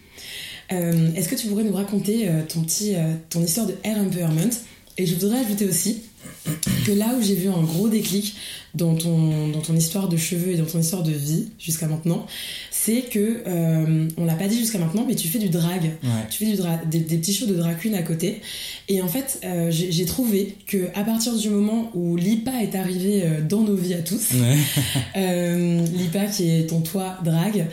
Euh, 0.72 1.12
Est-ce 1.14 1.28
que 1.28 1.34
tu 1.34 1.46
pourrais 1.46 1.64
nous 1.64 1.72
raconter 1.72 2.28
euh, 2.28 2.42
ton 2.46 2.60
petit, 2.62 2.94
ton 3.30 3.42
histoire 3.42 3.66
de 3.66 3.74
hair 3.84 3.98
empowerment? 3.98 4.50
Et 4.98 5.06
je 5.06 5.14
voudrais 5.14 5.38
ajouter 5.38 5.64
aussi 5.66 6.02
que 6.86 6.92
là 6.92 7.14
où 7.18 7.22
j'ai 7.22 7.34
vu 7.34 7.48
un 7.48 7.62
gros 7.62 7.88
déclic 7.88 8.34
dans 8.74 8.94
ton, 8.94 9.48
dans 9.48 9.60
ton 9.60 9.74
histoire 9.74 10.08
de 10.08 10.16
cheveux 10.16 10.52
et 10.52 10.56
dans 10.56 10.64
ton 10.66 10.78
histoire 10.80 11.02
de 11.02 11.10
vie 11.12 11.46
jusqu'à 11.58 11.86
maintenant, 11.86 12.26
c'est 12.70 13.02
que, 13.10 13.42
euh, 13.46 14.08
on 14.16 14.24
l'a 14.24 14.34
pas 14.34 14.46
dit 14.46 14.58
jusqu'à 14.58 14.78
maintenant, 14.78 15.04
mais 15.06 15.14
tu 15.14 15.26
fais 15.28 15.38
du 15.38 15.48
drag. 15.48 15.82
ouais 15.84 16.08
Tu 16.30 16.38
fais 16.38 16.50
du 16.50 16.56
dra- 16.56 16.80
des, 16.88 17.00
des 17.00 17.16
petits 17.18 17.34
shows 17.34 17.46
de 17.46 17.54
drag 17.54 17.76
queen 17.78 17.94
à 17.94 18.02
côté. 18.02 18.40
Et 18.88 19.02
en 19.02 19.08
fait, 19.08 19.40
euh, 19.44 19.70
j'ai 19.70 20.04
trouvé 20.04 20.54
que 20.66 20.88
à 20.94 21.02
partir 21.02 21.34
du 21.36 21.48
moment 21.50 21.90
où 21.94 22.16
l'IPA 22.16 22.62
est 22.62 22.74
arrivé 22.74 23.22
euh, 23.24 23.40
dans 23.42 23.62
nos 23.62 23.74
vies 23.74 23.94
à 23.94 24.02
tous, 24.02 24.32
ouais 24.34 24.56
euh, 25.16 25.84
l'IPA 25.96 26.26
qui 26.26 26.48
est 26.50 26.68
ton 26.68 26.80
toit 26.80 27.18
drag, 27.24 27.66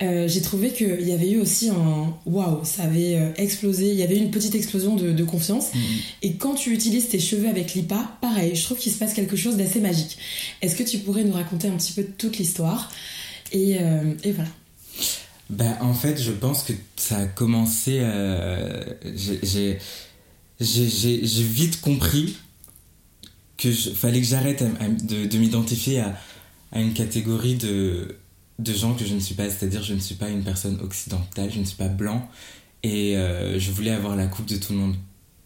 j'ai 0.00 0.40
trouvé 0.42 0.70
qu'il 0.70 1.06
y 1.06 1.12
avait 1.12 1.30
eu 1.30 1.38
aussi 1.40 1.68
un 1.70 2.14
waouh, 2.26 2.60
ça 2.64 2.84
avait 2.84 3.18
explosé. 3.36 3.90
Il 3.90 3.96
y 3.98 4.02
avait 4.02 4.16
eu 4.16 4.20
une 4.20 4.30
petite 4.30 4.54
explosion 4.54 4.96
de, 4.96 5.12
de 5.12 5.24
confiance. 5.24 5.74
Mhm. 5.74 5.80
Et 6.22 6.34
quand 6.34 6.54
tu 6.54 6.72
utilises 6.72 7.08
tes 7.08 7.18
cheveux 7.20 7.48
avec 7.48 7.74
l'IPA, 7.74 7.91
pareil, 8.20 8.54
je 8.56 8.62
trouve 8.64 8.78
qu'il 8.78 8.92
se 8.92 8.98
passe 8.98 9.14
quelque 9.14 9.36
chose 9.36 9.56
d'assez 9.56 9.80
magique. 9.80 10.18
Est-ce 10.60 10.76
que 10.76 10.82
tu 10.82 10.98
pourrais 10.98 11.24
nous 11.24 11.32
raconter 11.32 11.68
un 11.68 11.76
petit 11.76 11.92
peu 11.92 12.04
toute 12.04 12.38
l'histoire? 12.38 12.90
Et, 13.52 13.78
euh, 13.80 14.14
et 14.24 14.32
voilà. 14.32 14.50
Bah, 15.50 15.76
en 15.80 15.92
fait, 15.94 16.20
je 16.20 16.32
pense 16.32 16.62
que 16.62 16.72
ça 16.96 17.18
a 17.18 17.26
commencé. 17.26 17.98
euh, 18.00 18.82
j'ai- 19.14 19.78
vite 20.60 21.80
compris 21.80 22.36
que 23.58 23.70
je- 23.70 23.90
fallait 23.90 24.20
que 24.20 24.26
j'arrête 24.26 24.64
de, 25.06 25.26
de 25.26 25.38
m'identifier 25.38 26.00
à, 26.00 26.16
à 26.72 26.80
une 26.80 26.94
catégorie 26.94 27.56
de, 27.56 28.16
de 28.58 28.72
gens 28.72 28.94
que 28.94 29.04
je 29.04 29.14
ne 29.14 29.20
suis 29.20 29.34
pas. 29.34 29.50
C'est-à-dire, 29.50 29.82
je 29.82 29.94
ne 29.94 30.00
suis 30.00 30.14
pas 30.14 30.28
une 30.30 30.42
personne 30.42 30.78
occidentale, 30.80 31.50
je 31.52 31.58
ne 31.60 31.64
suis 31.64 31.76
pas 31.76 31.88
blanc. 31.88 32.28
Et 32.82 33.16
euh, 33.16 33.58
je 33.58 33.70
voulais 33.70 33.90
avoir 33.90 34.16
la 34.16 34.26
coupe 34.26 34.46
de 34.46 34.56
tout 34.56 34.72
le 34.72 34.78
monde 34.78 34.96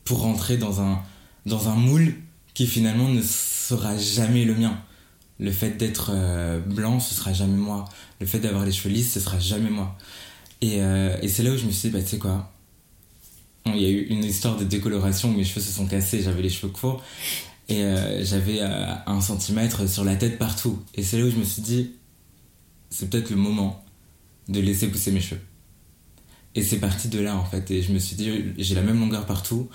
pour 0.04 0.20
rentrer 0.20 0.56
dans 0.56 0.80
un, 0.80 1.02
dans 1.46 1.68
un 1.68 1.74
moule 1.74 2.14
qui 2.56 2.66
finalement 2.66 3.10
ne 3.10 3.20
sera 3.20 3.98
jamais 3.98 4.46
le 4.46 4.54
mien. 4.54 4.80
Le 5.38 5.52
fait 5.52 5.72
d'être 5.72 6.12
euh, 6.14 6.58
blanc, 6.58 7.00
ce 7.00 7.14
sera 7.14 7.34
jamais 7.34 7.58
moi. 7.58 7.84
Le 8.18 8.24
fait 8.24 8.38
d'avoir 8.38 8.64
les 8.64 8.72
cheveux 8.72 8.88
lisses, 8.94 9.12
ce 9.12 9.20
sera 9.20 9.38
jamais 9.38 9.68
moi. 9.68 9.98
Et, 10.62 10.80
euh, 10.80 11.14
c'est 11.28 11.42
là 11.42 11.50
où 11.50 11.58
je 11.58 11.66
me 11.66 11.70
suis 11.70 11.90
dit, 11.90 11.94
bah 11.94 12.02
tu 12.02 12.08
sais 12.08 12.18
quoi, 12.18 12.50
il 13.66 13.76
y 13.76 13.84
a 13.84 13.90
eu 13.90 14.06
une 14.06 14.24
histoire 14.24 14.56
de 14.56 14.64
décoloration 14.64 15.28
où 15.28 15.36
mes 15.36 15.44
cheveux 15.44 15.60
se 15.60 15.70
sont 15.70 15.86
cassés, 15.86 16.22
j'avais 16.22 16.40
les 16.40 16.48
cheveux 16.48 16.72
courts. 16.72 17.02
Et 17.68 17.82
euh, 17.82 18.24
j'avais 18.24 18.62
un 18.62 19.20
centimètre 19.20 19.86
sur 19.86 20.04
la 20.04 20.16
tête 20.16 20.38
partout. 20.38 20.82
Et 20.94 21.02
c'est 21.02 21.18
là 21.18 21.26
où 21.26 21.30
je 21.30 21.36
me 21.36 21.44
suis 21.44 21.60
dit, 21.60 21.90
c'est 22.88 23.10
peut-être 23.10 23.28
le 23.28 23.36
moment 23.36 23.84
de 24.48 24.60
laisser 24.60 24.88
pousser 24.88 25.12
mes 25.12 25.20
cheveux. 25.20 25.42
Et 26.54 26.62
c'est 26.62 26.78
parti 26.78 27.08
de 27.08 27.18
là 27.18 27.36
en 27.36 27.44
fait. 27.44 27.70
Et 27.70 27.82
je 27.82 27.92
me 27.92 27.98
suis 27.98 28.16
dit, 28.16 28.32
j'ai 28.56 28.74
la 28.74 28.82
même 28.82 28.98
longueur 28.98 29.26
partout. 29.26 29.68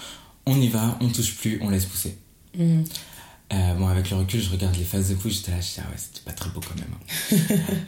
On 0.47 0.59
y 0.59 0.67
va, 0.67 0.97
on 0.99 1.09
touche 1.09 1.35
plus, 1.35 1.59
on 1.61 1.69
laisse 1.69 1.85
pousser. 1.85 2.17
Mm. 2.57 2.83
Euh, 3.53 3.73
bon, 3.75 3.87
avec 3.87 4.09
le 4.09 4.15
recul, 4.17 4.41
je 4.41 4.49
regarde 4.49 4.77
les 4.77 4.85
phases 4.85 5.09
de 5.09 5.15
pouce, 5.15 5.33
j'étais 5.37 5.51
là, 5.51 5.59
je 5.59 5.67
dis, 5.67 5.79
ah 5.79 5.89
ouais, 5.89 5.97
c'était 5.97 6.21
pas 6.23 6.31
très 6.31 6.49
beau 6.51 6.61
quand 6.61 6.75
même. 6.75 6.93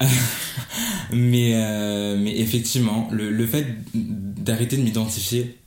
hein. 0.01 0.07
mais, 1.13 1.51
euh, 1.55 2.17
mais 2.19 2.37
effectivement, 2.37 3.07
le, 3.11 3.31
le 3.31 3.47
fait 3.47 3.65
d'arrêter 3.93 4.75
de 4.75 4.81
m'identifier 4.81 5.57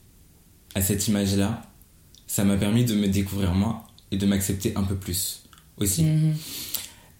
à 0.75 0.81
cette 0.81 1.07
image-là, 1.07 1.63
ça 2.27 2.43
m'a 2.43 2.57
permis 2.57 2.85
de 2.85 2.93
me 2.93 3.07
découvrir 3.07 3.53
moi 3.55 3.87
et 4.11 4.17
de 4.17 4.25
m'accepter 4.27 4.73
un 4.75 4.83
peu 4.83 4.95
plus 4.95 5.43
aussi. 5.77 6.03
Mhm. 6.03 6.35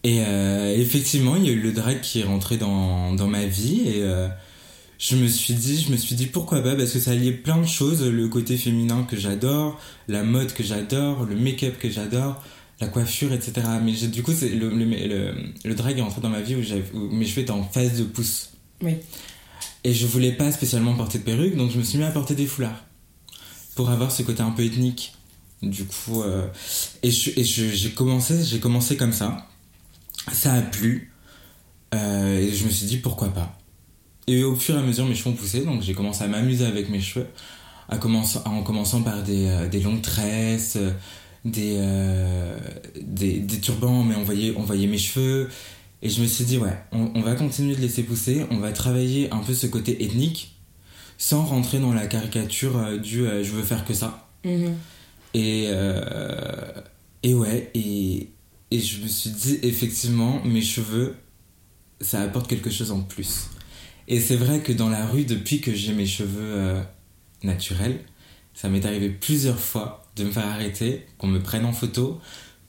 Et 0.04 0.20
euh, 0.22 0.76
effectivement, 0.78 1.36
il 1.36 1.46
y 1.46 1.50
a 1.50 1.54
eu 1.54 1.60
le 1.62 1.72
drag 1.72 2.02
qui 2.02 2.20
est 2.20 2.24
rentré 2.26 2.58
dans, 2.58 3.14
dans 3.16 3.28
ma 3.28 3.46
vie 3.46 3.88
et 3.88 4.04
je 5.00 5.16
me 5.16 5.28
suis 5.28 5.54
dit, 5.54 5.82
je 5.82 5.92
me 5.92 5.98
suis 5.98 6.16
dit 6.16 6.26
pourquoi 6.28 6.62
pas 6.64 6.76
parce 6.76 6.92
que 6.92 7.00
ça 7.00 7.14
liait 7.14 7.32
plein 7.32 7.58
de 7.62 7.68
choses, 7.68 8.04
le 8.04 8.28
côté 8.28 8.58
féminin 8.58 9.04
que 9.10 9.16
j'adore, 9.18 9.80
la 10.08 10.24
mode 10.24 10.54
que 10.54 10.64
j'adore, 10.64 11.26
le 11.26 11.36
make-up 11.36 11.78
que 11.80 11.90
j'adore, 11.90 12.44
la 12.82 12.88
coiffure, 12.88 13.32
etc. 13.34 13.54
Mais 13.84 13.92
du 13.94 14.24
coup, 14.24 14.34
c'est 14.34 14.50
le, 14.50 14.70
le, 14.70 14.86
le, 14.86 15.34
le 15.64 15.76
drag 15.76 15.98
est 15.98 16.02
rentré 16.02 16.22
dans 16.22 16.30
ma 16.30 16.42
vie 16.42 16.56
où, 16.56 16.98
mes 17.12 17.26
cheveux 17.26 17.42
étaient 17.42 17.52
en 17.52 17.64
phase 17.64 17.98
de 18.00 18.04
pouce. 18.04 18.52
Oui. 18.82 18.96
Et 19.84 19.94
je 19.94 20.06
voulais 20.08 20.32
pas 20.34 20.52
spécialement 20.52 20.94
porter 20.96 21.20
de 21.20 21.24
perruque, 21.24 21.56
donc 21.56 21.72
je 21.72 21.78
me 21.78 21.84
suis 21.84 21.98
mis 21.98 22.04
à 22.04 22.12
porter 22.12 22.36
des 22.36 22.46
foulards. 22.46 22.84
Pour 23.76 23.90
avoir 23.92 24.12
ce 24.12 24.24
côté 24.24 24.42
un 24.42 24.52
peu 24.52 24.64
ethnique. 24.64 25.14
Du 25.62 25.86
coup, 25.86 26.22
euh, 26.24 26.48
et 27.04 27.10
je- 27.12 27.32
et 27.36 27.44
je- 27.44 27.70
j'ai 27.74 27.92
commencé, 27.92 28.44
j'ai 28.44 28.60
commencé 28.60 28.96
comme 28.98 29.14
ça. 29.14 29.48
Ça 30.32 30.54
a 30.54 30.62
plu. 30.62 31.12
Euh, 31.96 32.40
et 32.40 32.52
je 32.54 32.66
me 32.66 32.70
suis 32.70 32.86
dit 32.86 32.98
pourquoi 32.98 33.30
pas. 33.34 33.58
Et 34.28 34.44
au 34.44 34.56
fur 34.56 34.76
et 34.76 34.80
à 34.80 34.82
mesure, 34.82 35.06
mes 35.06 35.16
cheveux 35.16 35.30
ont 35.30 35.34
poussé, 35.38 35.64
donc 35.64 35.82
j'ai 35.82 35.94
commencé 35.94 36.24
à 36.24 36.28
m'amuser 36.28 36.66
avec 36.66 36.90
mes 36.90 37.00
cheveux. 37.00 37.28
À 37.90 37.98
commencer, 37.98 38.40
en 38.44 38.62
commençant 38.64 39.02
par 39.02 39.24
des, 39.24 39.48
euh, 39.48 39.70
des 39.70 39.80
longues 39.80 40.02
tresses, 40.02 40.76
euh, 40.76 40.92
des, 41.46 41.78
euh, 41.78 42.58
des, 43.02 43.40
des 43.40 43.60
turbans, 43.62 44.04
mais 44.04 44.16
on 44.16 44.24
voyait, 44.26 44.54
on 44.58 44.64
voyait 44.64 44.88
mes 44.88 44.98
cheveux. 44.98 45.50
Et 46.02 46.10
je 46.10 46.22
me 46.22 46.28
suis 46.28 46.44
dit, 46.44 46.58
ouais, 46.58 46.78
on, 46.92 47.10
on 47.16 47.22
va 47.22 47.36
continuer 47.36 47.76
de 47.76 47.80
laisser 47.80 48.04
pousser, 48.04 48.46
on 48.52 48.58
va 48.58 48.74
travailler 48.74 49.32
un 49.32 49.38
peu 49.38 49.54
ce 49.54 49.68
côté 49.68 50.04
ethnique, 50.04 50.58
sans 51.18 51.46
rentrer 51.46 51.80
dans 51.80 51.94
la 51.94 52.08
caricature 52.08 53.00
du 53.00 53.26
euh, 53.26 53.42
je 53.46 53.52
veux 53.52 53.64
faire 53.64 53.86
que 53.86 53.94
ça. 53.94 54.28
Mhm. 54.44 54.76
Et, 55.34 55.70
et 57.24 57.34
ouais, 57.34 57.70
et, 57.76 58.30
et 58.72 58.80
je 58.80 59.02
me 59.04 59.08
suis 59.08 59.30
dit, 59.30 59.60
effectivement, 59.62 60.42
mes 60.44 60.62
cheveux, 60.62 61.16
ça 62.02 62.22
apporte 62.22 62.48
quelque 62.48 62.70
chose 62.72 62.92
en 62.92 63.02
plus. 63.02 63.50
Et 64.08 64.20
c'est 64.20 64.36
vrai 64.36 64.62
que 64.62 64.72
dans 64.72 64.90
la 64.90 65.06
rue, 65.06 65.26
depuis 65.26 65.60
que 65.62 65.74
j'ai 65.74 65.94
mes 65.94 66.06
cheveux 66.06 66.40
euh, 66.40 66.82
naturels, 67.44 68.00
ça 68.54 68.70
m'est 68.70 68.86
arrivé 68.86 69.10
plusieurs 69.10 69.60
fois 69.60 70.06
de 70.16 70.24
me 70.24 70.32
faire 70.32 70.48
arrêter, 70.48 71.06
qu'on 71.18 71.28
me 71.28 71.42
prenne 71.42 71.66
en 71.66 71.74
photo, 71.74 72.20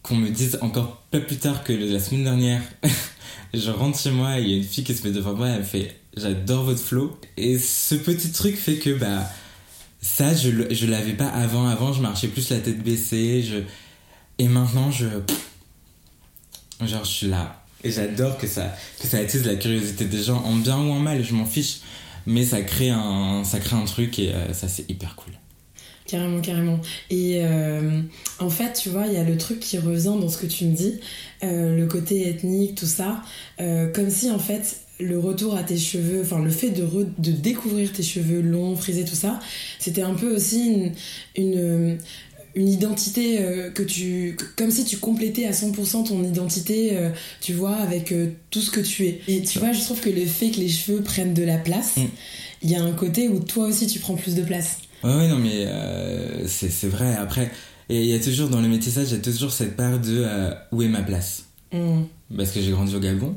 qu'on 0.02 0.16
me 0.16 0.28
dise 0.30 0.58
encore 0.60 1.02
pas 1.10 1.20
plus 1.20 1.36
tard 1.36 1.64
que 1.64 1.72
la 1.72 2.00
semaine 2.00 2.24
dernière, 2.24 2.62
je 3.54 3.70
rentre 3.70 3.98
chez 3.98 4.10
moi 4.10 4.38
et 4.38 4.42
il 4.42 4.48
y 4.50 4.54
a 4.54 4.56
une 4.56 4.64
fille 4.64 4.84
qui 4.84 4.94
se 4.94 5.06
met 5.06 5.12
devant 5.12 5.34
moi 5.34 5.48
et 5.48 5.52
elle 5.52 5.58
me 5.60 5.64
fait 5.64 5.96
J'adore 6.18 6.64
votre 6.64 6.82
flow. 6.82 7.18
Et 7.36 7.58
ce 7.58 7.94
petit 7.94 8.32
truc 8.32 8.56
fait 8.56 8.76
que, 8.76 8.90
bah, 8.90 9.24
ça, 10.00 10.34
je, 10.34 10.50
je 10.70 10.86
l'avais 10.86 11.12
pas 11.12 11.28
avant. 11.28 11.66
Avant, 11.68 11.92
je 11.92 12.02
marchais 12.02 12.28
plus 12.28 12.50
la 12.50 12.58
tête 12.58 12.82
baissée. 12.82 13.42
Je... 13.42 13.58
Et 14.38 14.48
maintenant, 14.48 14.90
je. 14.90 15.06
Genre, 16.84 17.04
je 17.04 17.10
suis 17.10 17.26
là. 17.28 17.57
Et 17.84 17.90
j'adore 17.90 18.38
que 18.38 18.46
ça, 18.46 18.74
que 19.00 19.06
ça 19.06 19.18
attise 19.18 19.46
la 19.46 19.54
curiosité 19.54 20.04
des 20.04 20.22
gens, 20.22 20.42
en 20.44 20.56
bien 20.56 20.78
ou 20.78 20.90
en 20.90 20.98
mal, 20.98 21.24
je 21.24 21.34
m'en 21.34 21.46
fiche. 21.46 21.80
Mais 22.26 22.44
ça 22.44 22.60
crée 22.60 22.90
un, 22.90 23.42
ça 23.44 23.58
crée 23.58 23.76
un 23.76 23.84
truc 23.84 24.18
et 24.18 24.34
euh, 24.34 24.52
ça, 24.52 24.68
c'est 24.68 24.90
hyper 24.90 25.14
cool. 25.16 25.32
Carrément, 26.06 26.40
carrément. 26.40 26.80
Et 27.10 27.40
euh, 27.42 28.02
en 28.38 28.50
fait, 28.50 28.72
tu 28.72 28.88
vois, 28.88 29.06
il 29.06 29.14
y 29.14 29.16
a 29.16 29.24
le 29.24 29.36
truc 29.36 29.60
qui 29.60 29.78
revient 29.78 30.14
dans 30.20 30.28
ce 30.28 30.38
que 30.38 30.46
tu 30.46 30.64
me 30.64 30.74
dis, 30.74 31.00
euh, 31.42 31.76
le 31.76 31.86
côté 31.86 32.28
ethnique, 32.28 32.74
tout 32.74 32.86
ça, 32.86 33.22
comme 33.58 34.10
si 34.10 34.30
en 34.30 34.38
fait 34.38 34.80
le 35.00 35.18
retour 35.18 35.54
à 35.56 35.62
tes 35.62 35.76
cheveux, 35.76 36.22
enfin 36.22 36.42
le 36.42 36.50
fait 36.50 36.70
de, 36.70 37.32
découvrir 37.32 37.92
tes 37.92 38.02
cheveux 38.02 38.40
longs, 38.40 38.74
frisés, 38.74 39.04
tout 39.04 39.14
ça, 39.14 39.38
c'était 39.78 40.02
un 40.02 40.14
peu 40.14 40.34
aussi 40.34 40.92
une, 41.36 41.98
une 42.54 42.68
identité 42.68 43.40
euh, 43.40 43.70
que 43.70 43.82
tu... 43.82 44.36
Comme 44.56 44.70
si 44.70 44.84
tu 44.84 44.96
complétais 44.96 45.46
à 45.46 45.52
100% 45.52 46.08
ton 46.08 46.22
identité, 46.24 46.96
euh, 46.96 47.10
tu 47.40 47.52
vois, 47.52 47.76
avec 47.76 48.12
euh, 48.12 48.30
tout 48.50 48.60
ce 48.60 48.70
que 48.70 48.80
tu 48.80 49.06
es. 49.06 49.20
Et 49.28 49.42
tu 49.42 49.58
vois, 49.58 49.72
je 49.72 49.80
trouve 49.80 50.00
que 50.00 50.10
le 50.10 50.26
fait 50.26 50.50
que 50.50 50.58
les 50.58 50.68
cheveux 50.68 51.02
prennent 51.02 51.34
de 51.34 51.42
la 51.42 51.58
place, 51.58 51.96
Mm. 51.96 52.04
il 52.62 52.70
y 52.70 52.74
a 52.74 52.82
un 52.82 52.92
côté 52.92 53.28
où 53.28 53.40
toi 53.40 53.66
aussi 53.66 53.86
tu 53.86 53.98
prends 53.98 54.14
plus 54.14 54.34
de 54.34 54.42
place. 54.42 54.78
Ouais, 55.04 55.14
ouais, 55.14 55.28
non, 55.28 55.38
mais 55.38 55.66
c'est 56.46 56.70
c'est 56.70 56.88
vrai. 56.88 57.14
Après, 57.14 57.50
et 57.88 58.02
il 58.02 58.08
y 58.08 58.14
a 58.14 58.18
toujours, 58.18 58.48
dans 58.48 58.60
le 58.60 58.68
métissage, 58.68 59.08
il 59.10 59.14
y 59.14 59.18
a 59.18 59.22
toujours 59.22 59.52
cette 59.52 59.76
part 59.76 60.00
de 60.00 60.26
où 60.72 60.82
est 60.82 60.88
ma 60.88 61.02
place? 61.02 61.44
Mm. 61.72 62.02
Parce 62.36 62.50
que 62.50 62.60
j'ai 62.60 62.72
grandi 62.72 62.94
au 62.96 63.00
Gabon. 63.00 63.36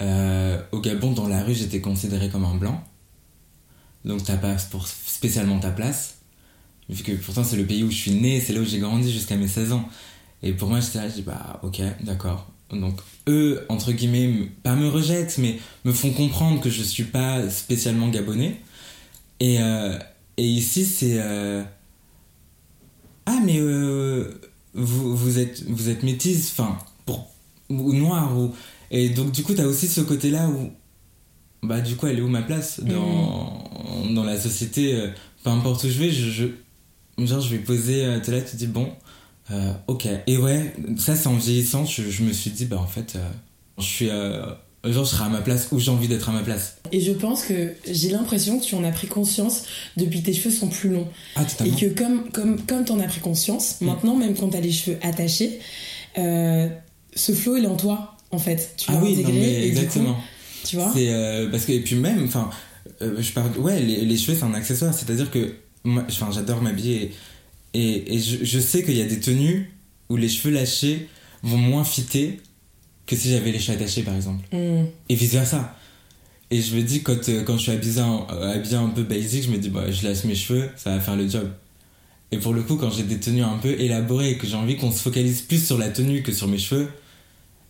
Au 0.00 0.80
Gabon, 0.80 1.12
dans 1.12 1.28
la 1.28 1.42
rue, 1.42 1.54
j'étais 1.54 1.80
considéré 1.80 2.28
comme 2.30 2.44
un 2.44 2.54
blanc. 2.54 2.82
Donc 4.04 4.24
t'as 4.24 4.36
pas 4.36 4.56
pour 4.70 4.88
spécialement 4.88 5.58
ta 5.58 5.70
place. 5.70 6.19
Vu 6.90 7.02
que 7.04 7.12
pourtant 7.12 7.44
c'est 7.44 7.56
le 7.56 7.64
pays 7.64 7.82
où 7.84 7.90
je 7.90 7.96
suis 7.96 8.10
né, 8.10 8.40
c'est 8.40 8.52
là 8.52 8.60
où 8.60 8.64
j'ai 8.64 8.78
grandi 8.80 9.10
jusqu'à 9.12 9.36
mes 9.36 9.48
16 9.48 9.72
ans. 9.72 9.88
Et 10.42 10.52
pour 10.52 10.68
moi, 10.68 10.80
j'étais 10.80 10.98
là, 10.98 11.08
je 11.08 11.14
dis 11.14 11.22
bah 11.22 11.60
ok, 11.62 11.80
d'accord. 12.02 12.50
Donc 12.72 12.98
eux, 13.28 13.64
entre 13.68 13.92
guillemets, 13.92 14.26
me- 14.26 14.46
pas 14.62 14.74
me 14.76 14.88
rejettent, 14.88 15.38
mais 15.38 15.58
me 15.84 15.92
font 15.92 16.10
comprendre 16.12 16.60
que 16.60 16.70
je 16.70 16.82
suis 16.82 17.04
pas 17.04 17.48
spécialement 17.50 18.08
gabonais. 18.08 18.60
Et, 19.40 19.60
euh, 19.60 19.98
et 20.36 20.46
ici, 20.46 20.84
c'est... 20.84 21.16
euh, 21.20 21.62
Ah 23.26 23.38
mais 23.44 23.58
euh, 23.60 24.40
vous, 24.74 25.16
vous 25.16 25.38
êtes, 25.38 25.62
vous 25.68 25.88
êtes 25.88 26.02
métisse, 26.02 26.50
enfin, 26.52 26.78
pour, 27.06 27.28
ou 27.68 27.92
noir, 27.92 28.36
ou... 28.38 28.52
Et 28.90 29.10
donc 29.10 29.30
du 29.32 29.42
coup, 29.42 29.54
t'as 29.54 29.66
aussi 29.66 29.86
ce 29.86 30.00
côté-là 30.00 30.48
où... 30.48 30.70
Bah 31.62 31.80
du 31.80 31.94
coup, 31.96 32.06
elle 32.06 32.18
est 32.18 32.22
où 32.22 32.28
ma 32.28 32.42
place 32.42 32.80
dans, 32.82 33.62
dans 34.14 34.24
la 34.24 34.40
société 34.40 35.10
Peu 35.44 35.50
importe 35.50 35.84
où 35.84 35.88
je 35.88 35.98
vais, 35.98 36.10
je, 36.10 36.30
je- 36.30 36.46
genre 37.26 37.40
je 37.40 37.50
vais 37.50 37.58
poser, 37.58 38.04
euh, 38.04 38.18
t'es 38.20 38.32
là, 38.32 38.40
tu 38.40 38.56
dis 38.56 38.66
bon, 38.66 38.88
euh, 39.50 39.72
ok. 39.86 40.06
Et 40.26 40.36
ouais, 40.38 40.74
ça 40.98 41.16
c'est 41.16 41.26
en 41.28 41.34
vieillissant, 41.36 41.84
je, 41.84 42.02
je 42.10 42.22
me 42.22 42.32
suis 42.32 42.50
dit, 42.50 42.66
bah 42.66 42.78
en 42.78 42.86
fait, 42.86 43.14
euh, 43.16 43.28
je 43.78 43.84
suis... 43.84 44.08
euh, 44.10 44.42
genre 44.84 45.04
je 45.04 45.10
serai 45.10 45.24
à 45.24 45.28
ma 45.28 45.40
place 45.42 45.68
où 45.72 45.78
j'ai 45.78 45.90
envie 45.90 46.08
d'être 46.08 46.28
à 46.28 46.32
ma 46.32 46.40
place. 46.42 46.78
Et 46.92 47.00
je 47.00 47.12
pense 47.12 47.44
que 47.44 47.74
j'ai 47.90 48.08
l'impression 48.10 48.58
que 48.58 48.64
tu 48.64 48.74
en 48.74 48.82
as 48.84 48.92
pris 48.92 49.08
conscience 49.08 49.64
depuis 49.96 50.20
que 50.20 50.26
tes 50.26 50.32
cheveux 50.32 50.54
sont 50.54 50.68
plus 50.68 50.88
longs. 50.90 51.08
Ah 51.36 51.42
Et 51.42 51.46
totalement. 51.46 51.76
que 51.76 51.86
comme, 51.86 52.30
comme, 52.30 52.60
comme 52.66 52.84
tu 52.84 52.92
en 52.92 53.00
as 53.00 53.06
pris 53.08 53.20
conscience, 53.20 53.76
Mm. 53.80 53.86
maintenant, 53.86 54.16
même 54.16 54.34
quand 54.34 54.48
tu 54.50 54.56
as 54.56 54.60
les 54.60 54.72
cheveux 54.72 54.96
attachés, 55.02 55.58
euh, 56.18 56.68
ce 57.14 57.32
flow, 57.32 57.56
il 57.56 57.64
est 57.64 57.68
en 57.68 57.76
toi, 57.76 58.16
en 58.30 58.38
fait. 58.38 58.74
Tu 58.76 58.86
Ah 58.88 58.98
oui, 59.02 59.14
non, 59.16 59.20
intégré 59.20 59.32
mais 59.32 59.52
et 59.66 59.68
du 59.70 59.74
coup, 59.74 59.80
exactement. 59.82 60.16
tu 60.64 60.76
vois 60.76 60.90
C'est 60.94 61.08
euh, 61.12 61.50
parce 61.50 61.64
que 61.66 61.72
et 61.72 61.80
puis 61.80 61.96
même, 61.96 62.24
enfin, 62.24 62.48
euh, 63.02 63.20
je 63.20 63.32
parle, 63.32 63.50
ouais, 63.58 63.80
les, 63.80 64.04
les 64.06 64.16
cheveux 64.16 64.36
c'est 64.36 64.44
un 64.44 64.54
accessoire, 64.54 64.94
c'est-à-dire 64.94 65.30
que 65.30 65.56
moi, 65.84 66.04
enfin, 66.08 66.30
j'adore 66.32 66.60
m'habiller 66.62 67.12
et, 67.74 67.80
et, 67.80 68.14
et 68.14 68.18
je, 68.20 68.44
je 68.44 68.58
sais 68.58 68.82
qu'il 68.84 68.96
y 68.96 69.02
a 69.02 69.06
des 69.06 69.20
tenues 69.20 69.70
où 70.08 70.16
les 70.16 70.28
cheveux 70.28 70.52
lâchés 70.52 71.08
vont 71.42 71.56
moins 71.58 71.84
fitter 71.84 72.40
que 73.06 73.16
si 73.16 73.30
j'avais 73.30 73.52
les 73.52 73.58
cheveux 73.58 73.76
attachés 73.78 74.02
par 74.02 74.14
exemple, 74.14 74.44
Mm. 74.54 74.86
et 75.08 75.14
vice 75.14 75.32
versa. 75.32 75.76
Et 76.52 76.60
je 76.60 76.74
me 76.74 76.82
dis 76.82 77.02
quand 77.02 77.28
euh, 77.28 77.42
quand 77.44 77.56
je 77.56 77.62
suis 77.62 77.72
habillé 77.72 78.00
un, 78.00 78.26
euh, 78.32 78.54
habillé 78.56 78.74
un 78.76 78.88
peu 78.88 79.04
basic, 79.04 79.44
je 79.44 79.50
me 79.50 79.58
dis 79.58 79.68
bah 79.68 79.90
je 79.90 80.04
lâche 80.06 80.24
mes 80.24 80.34
cheveux, 80.34 80.68
ça 80.76 80.90
va 80.90 81.00
faire 81.00 81.16
le 81.16 81.28
job. 81.28 81.48
Et 82.32 82.38
pour 82.38 82.52
le 82.52 82.62
coup, 82.62 82.76
quand 82.76 82.90
j'ai 82.90 83.02
des 83.04 83.18
tenues 83.18 83.42
un 83.42 83.58
peu 83.58 83.70
élaborées 83.80 84.30
et 84.32 84.38
que 84.38 84.46
j'ai 84.46 84.54
envie 84.56 84.76
qu'on 84.76 84.92
se 84.92 85.00
focalise 85.00 85.42
plus 85.42 85.64
sur 85.64 85.78
la 85.78 85.88
tenue 85.88 86.22
que 86.22 86.32
sur 86.32 86.46
mes 86.48 86.58
cheveux, 86.58 86.88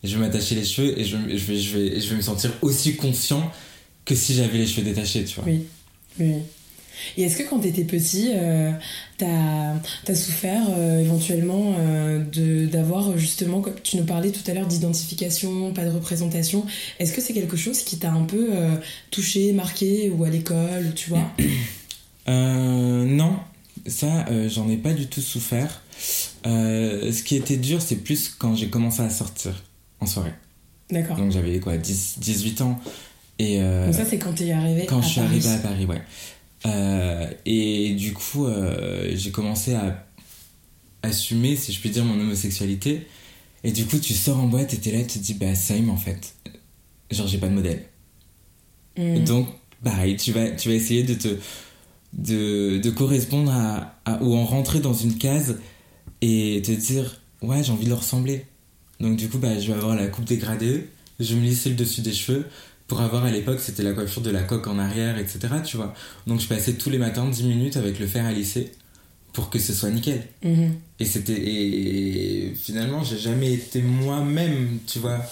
je 0.04 0.14
vais 0.14 0.20
m'attacher 0.20 0.54
les 0.54 0.64
cheveux 0.64 0.98
et 0.98 1.04
je, 1.04 1.16
je, 1.16 1.44
vais, 1.44 1.58
je, 1.58 1.78
vais, 1.78 2.00
je 2.00 2.08
vais 2.10 2.16
me 2.16 2.20
sentir 2.22 2.52
aussi 2.62 2.96
confiant 2.96 3.50
que 4.04 4.14
si 4.14 4.34
j'avais 4.34 4.58
les 4.58 4.66
cheveux 4.66 4.82
détachés, 4.82 5.24
tu 5.24 5.36
vois. 5.36 5.44
Oui, 5.46 5.64
oui. 6.18 6.32
Et 7.16 7.22
est-ce 7.22 7.36
que 7.36 7.42
quand 7.48 7.60
tu 7.60 7.68
étais 7.68 7.84
petit, 7.84 8.30
euh, 8.34 8.72
t'as 9.18 9.74
as 10.08 10.14
souffert 10.14 10.62
euh, 10.70 11.00
éventuellement 11.00 11.74
euh, 11.78 12.66
d'avoir 12.66 13.16
justement, 13.18 13.60
comme 13.60 13.74
tu 13.82 13.96
nous 13.96 14.04
parlais 14.04 14.30
tout 14.30 14.48
à 14.50 14.54
l'heure 14.54 14.66
d'identification, 14.66 15.72
pas 15.72 15.84
de 15.84 15.90
représentation, 15.90 16.64
est-ce 16.98 17.12
que 17.12 17.20
c'est 17.20 17.32
quelque 17.32 17.56
chose 17.56 17.82
qui 17.82 17.98
t'a 17.98 18.10
un 18.10 18.24
peu 18.24 18.48
touché, 19.10 19.52
marqué, 19.52 20.10
ou 20.10 20.24
à 20.24 20.30
l'école, 20.30 20.92
tu 20.94 21.10
vois? 21.10 21.30
Non, 22.28 23.40
ça, 23.86 24.24
j'en 24.48 24.68
ai 24.68 24.76
pas 24.76 24.92
du 24.92 25.06
tout 25.08 25.20
souffert. 25.20 25.82
Ce 26.44 27.22
qui 27.22 27.34
était 27.34 27.56
dur, 27.56 27.82
c'est 27.82 27.96
plus 27.96 28.28
quand 28.28 28.54
j'ai 28.54 28.68
commencé 28.68 29.02
à 29.02 29.10
sortir 29.10 29.52
en 29.98 30.06
soirée. 30.06 30.32
D'accord. 30.90 31.16
Donc 31.16 31.30
j'avais 31.32 31.58
quoi, 31.60 31.76
10, 31.76 32.18
18 32.18 32.60
ans. 32.62 32.80
Et 33.38 33.60
euh, 33.60 33.86
Donc 33.86 33.94
ça, 33.94 34.04
c'est 34.04 34.18
quand 34.18 34.32
t'es 34.32 34.52
arrivé 34.52 34.86
quand 34.86 34.98
à 34.98 35.02
je 35.02 35.08
suis 35.08 35.20
Paris. 35.20 35.30
arrivé 35.30 35.48
à 35.48 35.58
Paris, 35.58 35.86
ouais. 35.86 36.02
Euh, 36.66 37.30
et 37.46 37.94
du 37.94 38.12
coup, 38.12 38.46
euh, 38.46 39.12
j'ai 39.14 39.30
commencé 39.30 39.74
à 39.74 40.06
assumer, 41.02 41.56
si 41.56 41.72
je 41.72 41.80
puis 41.80 41.90
dire, 41.90 42.04
mon 42.04 42.20
homosexualité. 42.20 43.06
Et 43.64 43.72
du 43.72 43.86
coup, 43.86 43.98
tu 43.98 44.14
sors 44.14 44.38
en 44.38 44.46
boîte 44.46 44.74
et 44.74 44.78
t'es 44.78 44.92
là, 44.92 45.00
tu 45.04 45.18
te 45.18 45.24
dis, 45.24 45.34
bah, 45.34 45.54
same 45.54 45.90
en 45.90 45.96
fait. 45.96 46.34
Genre, 47.10 47.26
j'ai 47.26 47.38
pas 47.38 47.48
de 47.48 47.54
modèle. 47.54 47.84
Mm. 48.98 49.24
Donc, 49.24 49.48
pareil, 49.82 50.16
tu 50.16 50.32
vas, 50.32 50.50
tu 50.50 50.68
vas 50.68 50.74
essayer 50.74 51.02
de 51.02 51.14
te. 51.14 51.28
de, 52.12 52.78
de 52.78 52.90
correspondre 52.90 53.52
à, 53.52 53.94
à- 54.04 54.22
ou 54.22 54.34
en 54.34 54.44
rentrer 54.44 54.80
dans 54.80 54.94
une 54.94 55.16
case 55.16 55.58
et 56.22 56.60
te 56.64 56.72
dire, 56.72 57.20
ouais, 57.42 57.62
j'ai 57.62 57.72
envie 57.72 57.84
de 57.84 57.90
leur 57.90 58.00
ressembler. 58.00 58.44
Donc, 59.00 59.16
du 59.16 59.28
coup, 59.28 59.38
bah, 59.38 59.58
je 59.58 59.68
vais 59.68 59.74
avoir 59.78 59.96
la 59.96 60.08
coupe 60.08 60.24
dégradée, 60.24 60.88
je 61.18 61.34
vais 61.34 61.40
me 61.40 61.46
lisser 61.46 61.70
le 61.70 61.76
dessus 61.76 62.02
des 62.02 62.12
cheveux. 62.12 62.46
Pour 62.90 63.00
avoir 63.02 63.24
à 63.24 63.30
l'époque, 63.30 63.60
c'était 63.60 63.84
la 63.84 63.92
coiffure 63.92 64.20
de 64.20 64.30
la 64.30 64.42
coque 64.42 64.66
en 64.66 64.76
arrière, 64.76 65.16
etc. 65.16 65.38
Tu 65.64 65.76
vois. 65.76 65.94
Donc, 66.26 66.40
je 66.40 66.48
passais 66.48 66.72
tous 66.72 66.90
les 66.90 66.98
matins 66.98 67.24
10 67.24 67.44
minutes 67.44 67.76
avec 67.76 68.00
le 68.00 68.06
fer 68.08 68.26
à 68.26 68.32
lisser 68.32 68.72
pour 69.32 69.48
que 69.48 69.60
ce 69.60 69.72
soit 69.72 69.90
nickel. 69.90 70.26
Mhm. 70.42 70.74
Et 70.98 71.04
c'était 71.04 71.40
et 71.40 72.52
finalement 72.56 73.04
j'ai 73.04 73.16
jamais 73.16 73.52
été 73.52 73.80
moi-même, 73.80 74.80
tu 74.88 74.98
vois. 74.98 75.24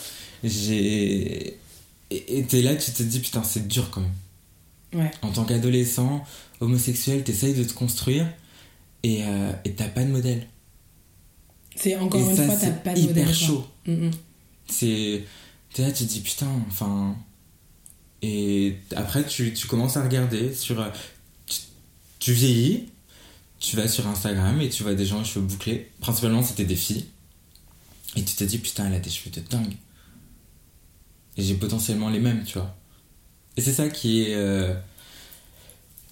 J'ai 0.44 1.58
et 2.12 2.44
t'es 2.44 2.62
là, 2.62 2.76
tu 2.76 2.92
te 2.92 3.02
dis 3.02 3.18
putain 3.18 3.42
c'est 3.42 3.66
dur 3.66 3.90
quand 3.90 4.02
même. 4.02 5.02
Ouais. 5.02 5.10
En 5.22 5.32
tant 5.32 5.44
qu'adolescent, 5.44 6.24
homosexuel, 6.60 7.24
t'essayes 7.24 7.54
de 7.54 7.64
te 7.64 7.72
construire 7.72 8.28
et 9.02 9.24
euh, 9.24 9.50
t'as 9.76 9.88
pas 9.88 10.04
de 10.04 10.10
modèle. 10.12 10.46
C'est 11.74 11.96
encore 11.96 12.20
et 12.20 12.30
une 12.30 12.36
ça 12.36 12.44
fois, 12.44 12.54
t'as 12.54 12.66
c'est 12.66 12.84
pas 12.84 12.94
de 12.94 13.00
hyper 13.00 13.16
modèle. 13.16 13.24
quoi. 13.26 13.34
chaud. 13.34 13.66
Mhm. 13.84 14.10
C'est 14.68 15.24
t'es 15.74 15.82
là, 15.82 15.90
tu 15.90 16.04
te 16.04 16.08
dis 16.08 16.20
putain, 16.20 16.46
enfin. 16.68 17.16
Et 18.22 18.76
après 18.96 19.24
tu, 19.24 19.52
tu 19.54 19.66
commences 19.66 19.96
à 19.96 20.02
regarder 20.02 20.52
sur 20.54 20.80
euh, 20.80 20.88
tu, 21.46 21.58
tu 22.18 22.32
vieillis, 22.32 22.88
tu 23.60 23.76
vas 23.76 23.86
sur 23.88 24.06
Instagram 24.08 24.60
et 24.60 24.68
tu 24.68 24.82
vois 24.82 24.94
des 24.94 25.06
gens 25.06 25.20
aux 25.20 25.24
cheveux 25.24 25.44
bouclés. 25.46 25.90
Principalement 26.00 26.42
c'était 26.42 26.64
des 26.64 26.76
filles. 26.76 27.06
Et 28.16 28.22
tu 28.24 28.34
te 28.34 28.44
dis 28.44 28.58
putain 28.58 28.86
elle 28.86 28.94
a 28.94 28.98
des 29.00 29.10
cheveux 29.10 29.30
de 29.30 29.40
dingue. 29.48 29.74
Et 31.36 31.42
j'ai 31.42 31.54
potentiellement 31.54 32.08
les 32.08 32.18
mêmes, 32.18 32.42
tu 32.44 32.58
vois. 32.58 32.74
Et 33.56 33.60
c'est 33.60 33.72
ça 33.72 33.88
qui 33.88 34.22
est 34.22 34.34
euh, 34.34 34.74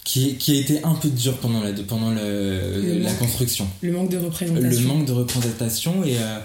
qui, 0.05 0.37
qui 0.37 0.57
a 0.57 0.61
été 0.61 0.83
un 0.83 0.95
peu 0.95 1.09
dur 1.09 1.37
pendant 1.39 1.61
la 1.61 1.73
pendant 1.73 2.11
le, 2.11 2.81
Le 2.81 2.99
la 2.99 3.09
manque. 3.09 3.19
construction 3.19 3.69
Le 3.81 3.91
manque 3.91 4.09
de 4.09 4.17
représentation. 4.17 4.81
le 4.81 4.87
manque 4.87 5.05
de 5.05 5.11
représentation 5.11 6.03
et, 6.05 6.17
euh, 6.17 6.39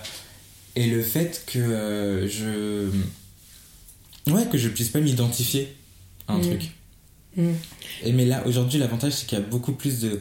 et 0.75 0.87
le 0.88 1.02
fait 1.02 1.45
que 1.47 1.59
euh, 1.61 2.28
je 2.28 2.88
ouais 4.29 4.47
que 4.50 4.59
je 4.59 4.69
puisse 4.69 4.88
pas 4.88 5.00
m'identifier 5.00 5.75
à 6.29 6.35
un 6.35 6.38
Mm. 6.38 6.43
truc 6.43 6.71
Mm. 7.37 7.52
et 8.05 8.12
mais 8.12 8.26
là 8.26 8.43
aujourd'hui 8.47 8.79
l'avantage 8.79 9.12
c'est 9.14 9.26
qu'il 9.26 9.38
y 9.38 9.41
a 9.41 9.45
beaucoup 9.45 9.73
plus 9.73 10.00
de, 10.00 10.21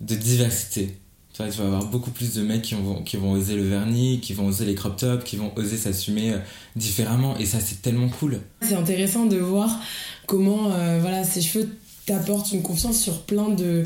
de 0.00 0.14
diversité 0.14 0.96
tu 1.34 1.42
vois, 1.42 1.50
tu 1.52 1.58
vas 1.58 1.66
avoir 1.66 1.84
beaucoup 1.86 2.10
plus 2.12 2.34
de 2.34 2.42
mecs 2.42 2.62
qui 2.62 2.74
vont, 2.74 3.02
qui 3.02 3.16
vont 3.16 3.32
oser 3.32 3.56
le 3.56 3.66
vernis 3.68 4.20
qui 4.20 4.34
vont 4.34 4.46
oser 4.46 4.64
les 4.64 4.76
crop 4.76 4.96
tops 4.96 5.24
qui 5.24 5.34
vont 5.36 5.52
oser 5.56 5.76
s'assumer 5.76 6.32
euh, 6.34 6.38
différemment 6.76 7.36
et 7.38 7.44
ça 7.44 7.58
c'est 7.58 7.82
tellement 7.82 8.08
cool 8.08 8.40
C'est 8.62 8.74
intéressant 8.76 9.26
de 9.26 9.36
voir 9.36 9.80
comment 10.26 10.70
euh, 10.72 10.98
voilà, 11.00 11.24
ces 11.24 11.42
cheveux 11.42 11.68
t'apportent 12.06 12.52
une 12.52 12.62
confiance 12.62 13.00
sur 13.00 13.22
plein 13.22 13.48
de 13.48 13.84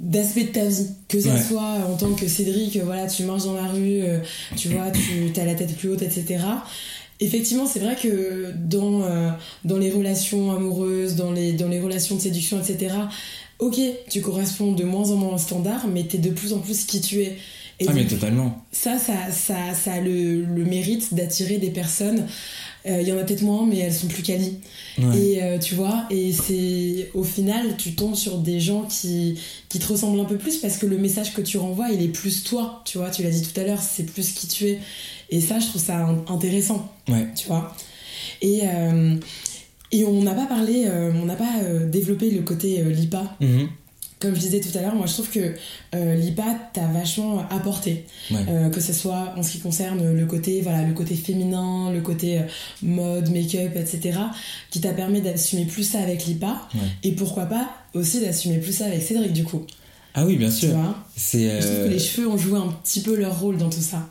d'aspects 0.00 0.38
de 0.38 0.52
ta 0.52 0.64
vie 0.64 0.86
que 1.08 1.20
ça 1.20 1.34
Ouais. 1.34 1.42
soit 1.42 1.74
en 1.88 1.96
tant 1.96 2.14
que 2.14 2.28
Cédric 2.28 2.76
euh, 2.76 2.84
voilà 2.84 3.08
tu 3.08 3.24
marches 3.24 3.44
dans 3.46 3.54
la 3.54 3.66
rue 3.66 4.00
tu 4.56 4.68
vois 4.68 4.92
tu 4.92 5.32
as 5.40 5.44
la 5.44 5.56
tête 5.56 5.76
plus 5.76 5.88
haute 5.88 6.02
etc 6.02 6.38
effectivement 7.20 7.66
c'est 7.66 7.80
vrai 7.80 7.96
que 7.96 8.52
dans 8.56 9.02
euh, 9.02 9.30
dans 9.64 9.78
les 9.78 9.90
relations 9.90 10.52
amoureuses 10.52 11.16
dans 11.16 11.32
les 11.32 11.52
dans 11.52 11.68
les 11.68 11.80
relations 11.80 12.16
de 12.16 12.20
séduction 12.20 12.60
etc 12.60 12.94
ok 13.58 13.78
tu 14.10 14.20
corresponds 14.20 14.72
de 14.72 14.84
moins 14.84 15.10
en 15.10 15.16
moins 15.16 15.34
au 15.34 15.38
standard 15.38 15.86
mais 15.88 16.04
t'es 16.04 16.18
de 16.18 16.30
plus 16.30 16.52
en 16.52 16.58
plus 16.58 16.84
qui 16.84 17.00
tu 17.00 17.20
es 17.22 17.36
et 17.80 17.86
ah 17.88 17.92
mais 17.92 18.06
totalement 18.06 18.64
ça, 18.72 18.98
ça, 18.98 19.30
ça, 19.30 19.72
ça 19.72 19.92
a 19.94 20.00
le, 20.00 20.42
le 20.44 20.64
mérite 20.64 21.14
d'attirer 21.14 21.58
des 21.58 21.70
personnes. 21.70 22.26
Euh, 22.86 23.00
Il 23.02 23.06
y 23.08 23.12
en 23.12 23.18
a 23.18 23.22
peut-être 23.22 23.42
moins, 23.42 23.66
mais 23.66 23.78
elles 23.78 23.92
sont 23.94 24.08
plus 24.08 24.24
qualies. 24.24 24.58
ouais. 24.98 25.16
Et 25.16 25.42
euh, 25.44 25.58
tu 25.58 25.76
vois, 25.76 26.04
et 26.10 26.32
c'est 26.32 27.08
au 27.14 27.22
final, 27.22 27.76
tu 27.76 27.94
tombes 27.94 28.16
sur 28.16 28.38
des 28.38 28.58
gens 28.58 28.82
qui, 28.82 29.38
qui 29.68 29.78
te 29.78 29.86
ressemblent 29.86 30.18
un 30.18 30.24
peu 30.24 30.38
plus 30.38 30.56
parce 30.56 30.76
que 30.76 30.86
le 30.86 30.98
message 30.98 31.32
que 31.34 31.40
tu 31.40 31.56
renvoies, 31.56 31.90
il 31.90 32.02
est 32.02 32.08
plus 32.08 32.42
toi. 32.42 32.82
Tu 32.84 32.98
vois, 32.98 33.10
tu 33.10 33.22
l'as 33.22 33.30
dit 33.30 33.42
tout 33.42 33.60
à 33.60 33.62
l'heure, 33.62 33.80
c'est 33.80 34.04
plus 34.04 34.32
qui 34.32 34.48
tu 34.48 34.66
es. 34.66 34.78
Et 35.30 35.40
ça, 35.40 35.58
je 35.60 35.66
trouve 35.66 35.82
ça 35.82 35.98
in- 36.06 36.24
intéressant, 36.28 36.90
ouais 37.08 37.26
tu 37.34 37.48
vois. 37.48 37.74
Et, 38.42 38.60
euh, 38.64 39.14
et 39.92 40.04
on 40.04 40.22
n'a 40.22 40.34
pas 40.34 40.46
parlé, 40.46 40.84
euh, 40.86 41.12
on 41.20 41.26
n'a 41.26 41.34
pas 41.36 41.58
euh, 41.62 41.86
développé 41.88 42.30
le 42.30 42.42
côté 42.42 42.82
LIPA. 42.82 43.36
Mhm. 43.40 43.68
Comme 44.20 44.34
je 44.34 44.40
disais 44.40 44.58
tout 44.60 44.76
à 44.76 44.80
l'heure, 44.82 44.96
moi 44.96 45.06
je 45.06 45.12
trouve 45.12 45.30
que 45.30 45.54
euh, 45.94 46.14
l'IPA 46.16 46.42
t'a 46.72 46.86
vachement 46.88 47.38
apporté. 47.50 48.04
Ouais. 48.32 48.38
Euh, 48.48 48.68
que 48.68 48.80
ce 48.80 48.92
soit 48.92 49.32
en 49.36 49.44
ce 49.44 49.52
qui 49.52 49.60
concerne 49.60 50.12
le 50.12 50.26
côté, 50.26 50.60
voilà, 50.60 50.82
le 50.82 50.92
côté 50.92 51.14
féminin, 51.14 51.92
le 51.92 52.00
côté 52.00 52.38
euh, 52.38 52.42
mode, 52.82 53.30
make-up, 53.30 53.76
etc. 53.76 54.18
qui 54.70 54.80
t'a 54.80 54.92
permis 54.92 55.20
d'assumer 55.20 55.66
plus 55.66 55.84
ça 55.84 56.00
avec 56.00 56.24
l'IPA. 56.26 56.68
Ouais. 56.74 56.80
Et 57.04 57.12
pourquoi 57.12 57.46
pas 57.46 57.68
aussi 57.94 58.20
d'assumer 58.20 58.58
plus 58.58 58.72
ça 58.72 58.86
avec 58.86 59.02
Cédric 59.02 59.32
du 59.32 59.44
coup. 59.44 59.64
ah 60.14 60.26
oui 60.26 60.36
bien 60.36 60.48
Tu 60.48 60.66
sûr 60.66 60.70
vois? 60.70 60.96
C'est 61.16 61.60
Je 61.60 61.66
trouve 61.66 61.84
que 61.84 61.90
les 61.90 61.98
cheveux 62.00 62.28
ont 62.28 62.36
joué 62.38 62.58
un 62.58 62.74
petit 62.82 63.00
peu 63.02 63.14
leur 63.14 63.38
rôle 63.38 63.56
dans 63.56 63.70
tout 63.70 63.80
ça. 63.80 64.08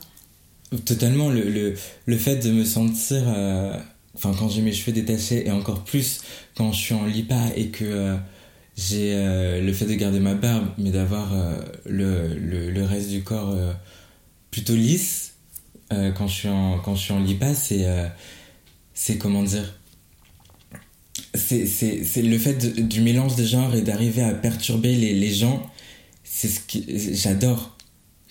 Totalement, 0.84 1.30
le, 1.30 1.42
le, 1.48 1.74
le 2.06 2.16
fait 2.18 2.36
de 2.36 2.50
me 2.50 2.64
sentir. 2.64 3.22
euh, 3.26 3.76
Enfin, 4.14 4.34
quand 4.36 4.48
j'ai 4.48 4.62
mes 4.62 4.72
cheveux 4.72 4.90
détachés, 4.92 5.46
et 5.46 5.52
encore 5.52 5.84
plus 5.84 6.22
quand 6.56 6.72
je 6.72 6.78
suis 6.80 6.94
en 6.94 7.06
lipa 7.06 7.38
et 7.54 7.68
que 7.68 7.84
euh, 7.84 8.16
j'ai 8.76 9.12
euh, 9.14 9.60
le 9.62 9.72
fait 9.72 9.84
de 9.86 9.94
garder 9.94 10.18
ma 10.18 10.34
barbe, 10.34 10.66
mais 10.76 10.90
d'avoir 10.90 11.32
euh, 11.34 11.60
le, 11.86 12.34
le, 12.36 12.82
reste 12.84 13.10
du 13.10 13.22
corps 13.22 13.50
euh, 13.50 13.72
plutôt 14.50 14.74
lisse, 14.74 15.34
euh, 15.92 16.10
quand, 16.12 16.26
je 16.26 16.34
suis 16.34 16.48
en, 16.48 16.80
quand 16.80 16.96
je 16.96 17.02
suis 17.02 17.12
en 17.12 17.20
lipa, 17.20 17.54
c'est. 17.54 17.84
euh, 17.86 18.08
c'est 18.94 19.18
comment 19.18 19.44
dire 19.44 19.72
c'est, 21.34 21.66
c'est, 21.66 22.04
c'est 22.04 22.22
le 22.22 22.38
fait 22.38 22.88
du 22.88 23.00
mélange 23.00 23.36
des 23.36 23.46
genres 23.46 23.74
et 23.76 23.82
d'arriver 23.82 24.22
à 24.22 24.34
perturber 24.34 24.96
les, 24.96 25.14
les 25.14 25.32
gens, 25.32 25.70
c'est 26.24 26.48
ce 26.48 26.60
que 26.60 26.78
j'adore 27.14 27.77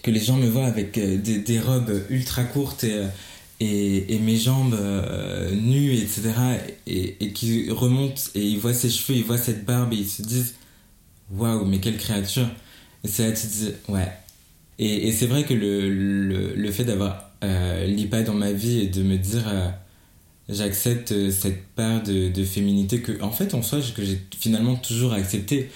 que 0.03 0.11
les 0.11 0.19
gens 0.19 0.37
me 0.37 0.47
voient 0.47 0.65
avec 0.65 0.97
euh, 0.97 1.17
des, 1.17 1.59
robes 1.59 2.03
ultra 2.09 2.43
courtes 2.43 2.83
et, 2.83 2.93
euh, 2.93 3.07
et, 3.59 4.19
mes 4.19 4.37
jambes 4.37 4.75
euh, 4.75 5.51
nues, 5.51 5.93
etc. 5.93 6.33
Et, 6.85 7.17
et 7.19 7.33
qui 7.33 7.69
remontent 7.71 8.21
et 8.35 8.41
ils 8.41 8.59
voient 8.59 8.73
ses 8.73 8.89
cheveux, 8.89 9.17
ils 9.17 9.25
voient 9.25 9.37
cette 9.37 9.65
barbe 9.65 9.93
et 9.93 9.97
ils 9.97 10.07
se 10.09 10.21
disent 10.21 10.55
Waouh, 11.31 11.65
mais 11.65 11.79
quelle 11.79 11.97
créature! 11.97 12.47
Et 13.03 13.07
c'est 13.07 13.23
là 13.23 13.31
que 13.31 13.39
tu 13.39 13.47
te 13.47 13.53
dis 13.53 13.71
Ouais. 13.87 14.11
Et, 14.79 15.07
et 15.07 15.11
c'est 15.11 15.25
vrai 15.25 15.43
que 15.43 15.53
le, 15.53 15.89
le, 15.89 16.53
le 16.55 16.71
fait 16.71 16.83
d'avoir 16.83 17.31
euh, 17.43 17.85
l'IPA 17.87 18.23
dans 18.23 18.33
ma 18.33 18.51
vie 18.51 18.79
et 18.79 18.87
de 18.87 19.01
me 19.01 19.17
dire 19.17 19.45
J'accepte 20.49 21.29
cette 21.29 21.65
part 21.75 22.03
de, 22.03 22.29
de 22.29 22.43
féminité 22.45 23.01
que, 23.01 23.21
en 23.21 23.31
fait, 23.31 23.53
en 23.53 23.61
soi, 23.61 23.79
que 23.93 24.05
j'ai 24.05 24.21
finalement 24.39 24.75
toujours 24.75 25.11
accepté, 25.11 25.69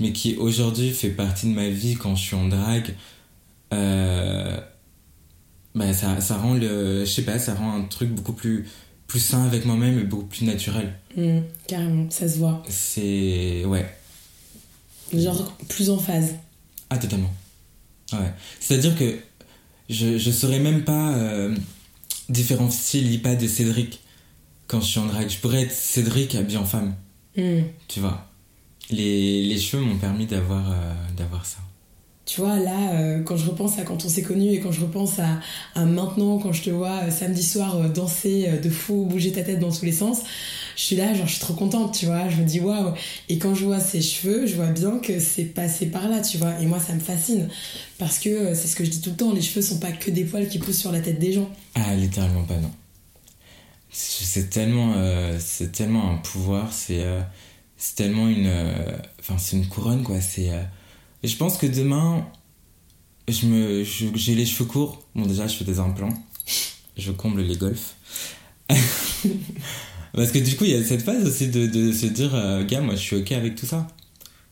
mais 0.00 0.10
qui 0.12 0.34
aujourd'hui 0.34 0.90
fait 0.90 1.10
partie 1.10 1.46
de 1.46 1.54
ma 1.54 1.68
vie 1.68 1.94
quand 1.94 2.16
je 2.16 2.22
suis 2.22 2.34
en 2.34 2.48
drague 2.48 2.94
bah 5.74 5.92
ça, 5.92 6.20
ça 6.20 6.36
rend 6.36 6.54
le 6.54 7.00
je 7.04 7.10
sais 7.10 7.22
pas 7.22 7.38
ça 7.38 7.54
rend 7.54 7.76
un 7.76 7.84
truc 7.84 8.10
beaucoup 8.10 8.32
plus 8.32 8.66
plus 9.06 9.20
sain 9.20 9.44
avec 9.44 9.64
moi-même 9.64 9.98
et 9.98 10.04
beaucoup 10.04 10.26
plus 10.26 10.44
naturel. 10.44 10.92
Hum, 11.16 11.42
carrément, 11.66 12.10
ça 12.10 12.28
se 12.28 12.38
voit. 12.38 12.62
c'est 12.68 13.64
ouais. 13.64 13.88
Genre 15.12 15.56
plus 15.68 15.88
en 15.88 15.98
phase. 15.98 16.34
ah 16.90 16.98
totalement. 16.98 17.32
Ouais. 18.12 18.32
C'est 18.60 18.74
à 18.74 18.78
dire 18.78 18.96
que 18.96 19.18
je 19.88 20.18
je 20.18 20.30
saurais 20.30 20.58
même 20.60 20.84
pas 20.84 21.14
euh, 21.14 21.56
différencier 22.28 23.00
l'IPA 23.00 23.36
de 23.36 23.46
Cédric 23.46 24.00
quand 24.66 24.80
je 24.82 24.86
suis 24.86 25.00
en 25.00 25.06
drague. 25.06 25.30
Je 25.30 25.38
pourrais 25.38 25.62
être 25.62 25.72
Cédric 25.72 26.34
habillé 26.34 26.58
en 26.58 26.66
femme. 26.66 26.94
Hum. 27.38 27.62
tu 27.86 28.00
vois. 28.00 28.26
Les, 28.90 29.44
les 29.44 29.58
cheveux 29.58 29.82
m'ont 29.82 29.98
permis 29.98 30.26
d'avoir 30.26 30.70
euh, 30.72 30.94
d'avoir 31.16 31.46
ça 31.46 31.58
Tu 32.28 32.42
vois, 32.42 32.58
là, 32.58 32.92
euh, 32.92 33.22
quand 33.22 33.38
je 33.38 33.46
repense 33.48 33.78
à 33.78 33.84
quand 33.84 34.04
on 34.04 34.08
s'est 34.10 34.20
connus 34.20 34.52
et 34.52 34.60
quand 34.60 34.70
je 34.70 34.82
repense 34.82 35.18
à, 35.18 35.40
à 35.74 35.86
maintenant, 35.86 36.38
quand 36.38 36.52
je 36.52 36.62
te 36.62 36.68
vois 36.68 37.04
euh, 37.04 37.10
samedi 37.10 37.42
soir 37.42 37.78
euh, 37.78 37.88
danser 37.88 38.50
de 38.62 38.68
fou, 38.68 39.06
bouger 39.06 39.32
ta 39.32 39.42
tête 39.42 39.58
dans 39.60 39.72
tous 39.72 39.86
les 39.86 39.92
sens, 39.92 40.18
je 40.76 40.82
suis 40.82 40.94
là, 40.94 41.14
genre, 41.14 41.26
je 41.26 41.32
suis 41.32 41.40
trop 41.40 41.54
contente, 41.54 41.96
tu 41.98 42.04
vois. 42.04 42.28
Je 42.28 42.36
me 42.36 42.44
dis, 42.44 42.60
waouh. 42.60 42.92
Et 43.30 43.38
quand 43.38 43.54
je 43.54 43.64
vois 43.64 43.80
ses 43.80 44.02
cheveux, 44.02 44.46
je 44.46 44.56
vois 44.56 44.66
bien 44.66 44.98
que 44.98 45.20
c'est 45.20 45.46
passé 45.46 45.86
par 45.86 46.06
là, 46.10 46.20
tu 46.20 46.36
vois. 46.36 46.60
Et 46.60 46.66
moi, 46.66 46.78
ça 46.78 46.92
me 46.92 47.00
fascine. 47.00 47.48
Parce 47.96 48.18
que 48.18 48.52
c'est 48.52 48.68
ce 48.68 48.76
que 48.76 48.84
je 48.84 48.90
dis 48.90 49.00
tout 49.00 49.10
le 49.10 49.16
temps, 49.16 49.32
les 49.32 49.40
cheveux 49.40 49.62
sont 49.62 49.78
pas 49.78 49.92
que 49.92 50.10
des 50.10 50.24
poils 50.24 50.48
qui 50.48 50.58
poussent 50.58 50.80
sur 50.80 50.92
la 50.92 51.00
tête 51.00 51.18
des 51.18 51.32
gens. 51.32 51.48
Ah, 51.76 51.94
littéralement 51.94 52.44
pas, 52.44 52.58
non. 52.58 52.70
C'est 53.90 54.50
tellement, 54.50 54.92
c'est 55.38 55.72
tellement 55.72 56.12
un 56.12 56.18
pouvoir, 56.18 56.74
c'est 56.74 57.06
tellement 57.96 58.28
une. 58.28 58.52
Enfin, 59.18 59.36
c'est 59.38 59.56
une 59.56 59.66
couronne, 59.66 60.02
quoi. 60.02 60.20
C'est. 60.20 60.50
Et 61.22 61.28
je 61.28 61.36
pense 61.36 61.56
que 61.58 61.66
demain, 61.66 62.26
je 63.28 63.46
me, 63.46 63.84
j'ai 63.84 64.34
les 64.34 64.46
cheveux 64.46 64.68
courts. 64.68 65.02
Bon, 65.14 65.26
déjà, 65.26 65.46
je 65.46 65.56
fais 65.56 65.64
des 65.64 65.78
implants. 65.78 66.14
Je 66.96 67.12
comble 67.12 67.42
les 67.42 67.56
golfs. 67.56 67.96
Parce 70.14 70.32
que 70.32 70.38
du 70.38 70.56
coup, 70.56 70.64
il 70.64 70.70
y 70.70 70.74
a 70.74 70.84
cette 70.84 71.02
phase 71.02 71.26
aussi 71.26 71.48
de, 71.48 71.66
de 71.66 71.92
se 71.92 72.06
dire, 72.06 72.34
euh, 72.34 72.64
gars, 72.64 72.80
moi, 72.80 72.94
je 72.94 73.00
suis 73.00 73.16
ok 73.16 73.32
avec 73.32 73.54
tout 73.54 73.66
ça. 73.66 73.86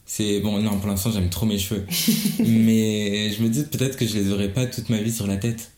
C'est 0.04 0.40
bon, 0.40 0.60
non, 0.60 0.78
pour 0.78 0.88
l'instant, 0.88 1.10
j'aime 1.10 1.30
trop 1.30 1.46
mes 1.46 1.58
cheveux. 1.58 1.84
mais 2.38 3.32
je 3.32 3.42
me 3.42 3.48
dis 3.48 3.64
peut-être 3.64 3.96
que 3.96 4.06
je 4.06 4.14
les 4.14 4.30
aurai 4.30 4.52
pas 4.52 4.66
toute 4.66 4.88
ma 4.88 4.98
vie 5.00 5.12
sur 5.12 5.26
la 5.26 5.36
tête. 5.36 5.72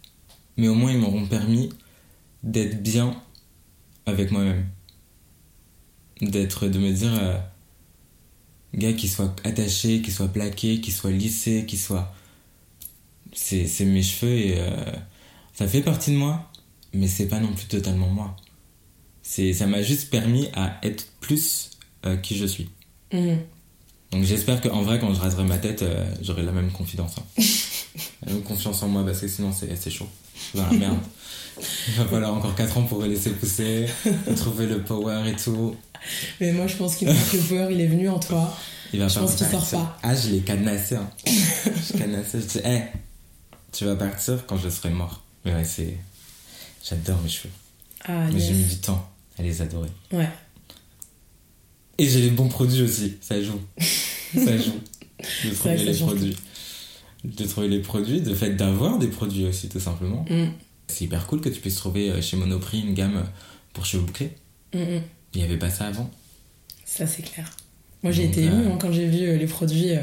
Mais 0.56 0.68
au 0.68 0.74
moins, 0.74 0.92
ils 0.92 0.98
m'auront 0.98 1.26
permis 1.26 1.70
d'être 2.42 2.82
bien 2.82 3.16
avec 4.06 4.30
moi-même. 4.30 4.66
D'être, 6.20 6.66
de 6.66 6.78
me 6.78 6.92
dire, 6.92 7.14
euh, 7.14 7.38
gars, 8.74 8.92
qui 8.92 9.08
soit 9.08 9.34
attaché, 9.44 10.02
qui 10.02 10.10
soit 10.10 10.28
plaqué, 10.28 10.80
qui 10.80 10.92
soit 10.92 11.10
lissé, 11.10 11.64
qui 11.66 11.76
soit. 11.76 12.14
C'est, 13.32 13.84
mes 13.84 14.02
cheveux 14.02 14.32
et 14.32 14.54
euh, 14.58 14.70
ça 15.52 15.68
fait 15.68 15.82
partie 15.82 16.10
de 16.10 16.16
moi, 16.16 16.50
mais 16.92 17.06
c'est 17.06 17.28
pas 17.28 17.38
non 17.40 17.52
plus 17.52 17.66
totalement 17.66 18.08
moi. 18.08 18.34
C'est, 19.22 19.52
ça 19.52 19.66
m'a 19.66 19.82
juste 19.82 20.10
permis 20.10 20.48
à 20.54 20.78
être 20.82 21.06
plus 21.20 21.70
euh, 22.06 22.16
qui 22.16 22.36
je 22.36 22.46
suis. 22.46 22.70
Mhm. 23.12 23.38
Donc 24.10 24.24
j'espère 24.24 24.60
qu'en 24.60 24.82
vrai, 24.82 24.98
quand 24.98 25.12
je 25.12 25.20
raserai 25.20 25.44
ma 25.44 25.58
tête, 25.58 25.82
euh, 25.82 26.10
j'aurai 26.22 26.42
la 26.42 26.52
même 26.52 26.72
confiance. 26.72 27.16
hein. 27.18 27.42
la 28.26 28.32
même 28.32 28.42
confiance 28.42 28.82
en 28.82 28.88
moi, 28.88 29.04
parce 29.04 29.20
que 29.20 29.28
sinon 29.28 29.52
c'est 29.52 29.90
chaud. 29.90 30.08
Je 30.52 30.58
dans 30.58 30.66
la 30.66 30.72
merde. 30.72 30.98
Il 31.88 31.94
va 31.94 32.04
falloir 32.04 32.34
encore 32.34 32.54
4 32.54 32.78
ans 32.78 32.82
pour 32.82 33.02
laisser 33.02 33.30
pousser, 33.30 33.86
trouver 34.36 34.66
le 34.66 34.82
power 34.82 35.28
et 35.28 35.34
tout. 35.34 35.74
Mais 36.40 36.52
moi, 36.52 36.66
je 36.66 36.76
pense 36.76 36.96
qu'il 36.96 37.08
manque 37.08 37.32
le 37.32 37.40
power, 37.40 37.68
il 37.72 37.80
est 37.80 37.86
venu 37.88 38.08
en 38.08 38.18
toi. 38.18 38.56
Il 38.92 39.00
va 39.00 39.08
Je 39.08 39.18
pense 39.18 39.34
qu'il 39.34 39.46
sort 39.46 39.68
pas. 39.68 39.98
Ah, 40.02 40.14
je 40.14 40.30
l'ai 40.30 40.40
cadenassé. 40.40 40.96
Hein. 40.96 41.10
je 41.26 41.98
cadenassé. 41.98 42.40
Je 42.40 42.46
dis, 42.46 42.58
hé, 42.64 42.82
tu 43.72 43.84
vas 43.84 43.96
partir 43.96 44.46
quand 44.46 44.56
je 44.56 44.68
serai 44.68 44.90
mort. 44.90 45.22
Mais 45.44 45.52
ouais, 45.52 45.64
c'est. 45.64 45.98
J'adore 46.88 47.20
mes 47.22 47.28
cheveux. 47.28 47.52
Ah, 48.04 48.26
Mais 48.32 48.40
j'ai 48.40 48.52
mis 48.52 48.64
du 48.64 48.76
temps 48.76 49.08
à 49.38 49.42
les 49.42 49.60
adorer. 49.60 49.90
Ouais. 50.12 50.28
Et 51.98 52.08
j'ai 52.08 52.22
les 52.22 52.30
bons 52.30 52.48
produits 52.48 52.82
aussi, 52.82 53.16
ça 53.20 53.42
joue. 53.42 53.60
Ça 54.34 54.58
joue. 54.58 54.78
Que 55.18 55.54
ça 55.54 55.74
les 55.74 55.94
produits. 55.94 56.36
De 57.24 57.44
trouver 57.46 57.68
les 57.68 57.80
produits, 57.80 58.20
de 58.20 58.32
fait 58.34 58.50
d'avoir 58.54 58.98
des 58.98 59.08
produits 59.08 59.46
aussi, 59.46 59.68
tout 59.68 59.80
simplement. 59.80 60.24
Mhm. 60.30 60.52
C'est 60.86 61.04
hyper 61.04 61.26
cool 61.26 61.40
que 61.40 61.48
tu 61.48 61.60
puisses 61.60 61.74
trouver 61.74 62.10
euh, 62.10 62.22
chez 62.22 62.36
Monoprix 62.36 62.80
une 62.80 62.94
gamme 62.94 63.24
pour 63.72 63.84
cheveux 63.84 64.04
bouclés. 64.04 64.30
Mhm. 64.74 65.02
Il 65.34 65.38
n'y 65.40 65.44
avait 65.44 65.56
pas 65.58 65.70
ça 65.70 65.86
avant. 65.86 66.10
Ça, 66.84 67.06
c'est 67.06 67.22
clair. 67.22 67.50
Moi, 68.02 68.12
j'ai 68.12 68.24
été 68.26 68.42
émue 68.42 68.52
euh, 68.66 68.72
hein, 68.72 68.78
quand 68.80 68.92
j'ai 68.92 69.06
vu 69.06 69.26
euh, 69.26 69.36
les 69.36 69.46
produits 69.46 69.90
euh, 69.90 70.00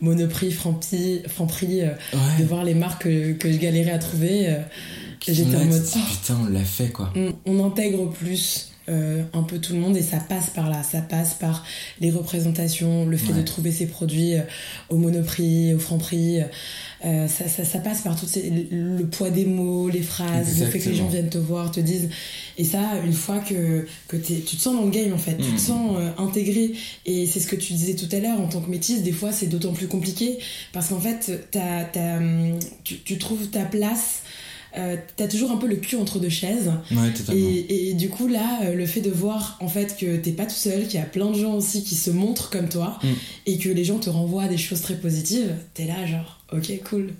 Monoprix, 0.00 0.52
Franprix, 0.52 1.22
Franprix 1.28 1.80
euh, 1.80 1.92
de 2.38 2.44
voir 2.44 2.62
les 2.62 2.74
marques 2.74 3.04
que, 3.04 3.50
je 3.52 3.56
galérais 3.56 3.92
à 3.92 3.98
trouver. 3.98 4.48
euh, 4.48 4.60
j'étais 5.26 5.56
en 5.56 5.64
mode, 5.64 5.82
oh. 5.96 5.98
putain, 6.10 6.38
on 6.42 6.50
l'a 6.50 6.64
fait 6.64 6.90
quoi. 6.90 7.12
on, 7.16 7.34
on 7.46 7.64
intègre 7.66 8.10
plus 8.10 8.67
euh, 8.88 9.22
un 9.32 9.42
peu 9.42 9.58
tout 9.58 9.72
le 9.74 9.78
monde 9.80 9.96
et 9.96 10.02
ça 10.02 10.18
passe 10.18 10.50
par 10.50 10.68
là. 10.70 10.82
Ça 10.82 11.00
passe 11.00 11.34
par 11.34 11.64
les 12.00 12.10
représentations, 12.10 13.04
le 13.06 13.16
fait 13.16 13.32
Ouais. 13.32 13.38
de 13.40 13.42
trouver 13.44 13.72
ses 13.72 13.86
produits 13.86 14.34
euh, 14.34 14.40
au 14.88 14.96
Monoprix, 14.96 15.74
au 15.74 15.78
Franprix. 15.78 16.40
euh, 17.04 17.28
ça, 17.28 17.46
ça, 17.48 17.64
ça 17.64 17.78
passe 17.78 18.02
par 18.02 18.18
tout 18.18 18.26
le 18.70 19.04
poids 19.04 19.30
des 19.30 19.44
mots, 19.44 19.88
les 19.88 20.02
phrases, 20.02 20.58
le 20.58 20.66
fait 20.66 20.78
que 20.80 20.88
les 20.88 20.94
gens 20.96 21.08
viennent 21.08 21.28
te 21.30 21.38
voir, 21.38 21.70
te 21.70 21.80
disent. 21.80 22.08
Et 22.56 22.64
ça, 22.64 22.80
une 23.04 23.12
fois 23.12 23.38
que, 23.38 23.86
que 24.08 24.16
t'es- 24.16 24.40
tu 24.40 24.56
te 24.56 24.60
sens 24.62 24.74
dans 24.74 24.84
le 24.84 24.90
game 24.90 25.12
en 25.12 25.18
fait, 25.18 25.36
tu 25.36 25.52
te 25.52 25.60
sens 25.60 25.96
euh, 25.98 26.10
intégré. 26.18 26.72
Et 27.06 27.26
c'est 27.26 27.40
ce 27.40 27.46
que 27.46 27.56
tu 27.56 27.72
disais 27.74 27.94
tout 27.94 28.08
à 28.14 28.18
l'heure, 28.18 28.40
en 28.40 28.48
tant 28.48 28.60
que 28.60 28.70
métisse, 28.70 29.02
des 29.02 29.12
fois 29.12 29.30
c'est 29.32 29.46
d'autant 29.46 29.72
plus 29.72 29.86
compliqué 29.86 30.38
parce 30.72 30.88
qu'en 30.88 31.00
fait, 31.00 31.48
t'as- 31.50 31.84
t'as, 31.84 32.16
hum, 32.16 32.58
tu, 32.84 32.98
tu 33.00 33.18
trouves 33.18 33.46
ta 33.48 33.64
place. 33.64 34.22
Euh, 34.78 34.96
t'as 35.16 35.26
toujours 35.28 35.50
un 35.50 35.56
peu 35.56 35.66
le 35.66 35.76
cul 35.76 35.96
entre 35.96 36.18
deux 36.20 36.28
chaises 36.28 36.70
Ouais, 36.92 37.12
et, 37.34 37.88
et 37.90 37.94
du 37.94 38.08
coup 38.08 38.28
là 38.28 38.60
euh, 38.62 38.74
le 38.74 38.86
fait 38.86 39.00
de 39.00 39.10
voir 39.10 39.56
en 39.60 39.68
fait 39.68 39.96
que 39.98 40.16
t'es 40.16 40.30
pas 40.32 40.46
tout 40.46 40.54
seul 40.54 40.86
qu'il 40.86 41.00
y 41.00 41.02
a 41.02 41.06
plein 41.06 41.30
de 41.30 41.38
gens 41.38 41.54
aussi 41.54 41.82
qui 41.82 41.96
se 41.96 42.10
montrent 42.10 42.48
comme 42.50 42.68
toi 42.68 42.98
Mm. 43.02 43.08
et 43.46 43.58
que 43.58 43.68
les 43.70 43.84
gens 43.84 43.98
te 43.98 44.08
renvoient 44.08 44.46
des 44.48 44.56
choses 44.58 44.80
très 44.82 44.94
positives 44.94 45.54
t'es 45.74 45.86
là 45.86 46.06
genre 46.06 46.40
ok 46.52 46.70
cool 46.88 47.12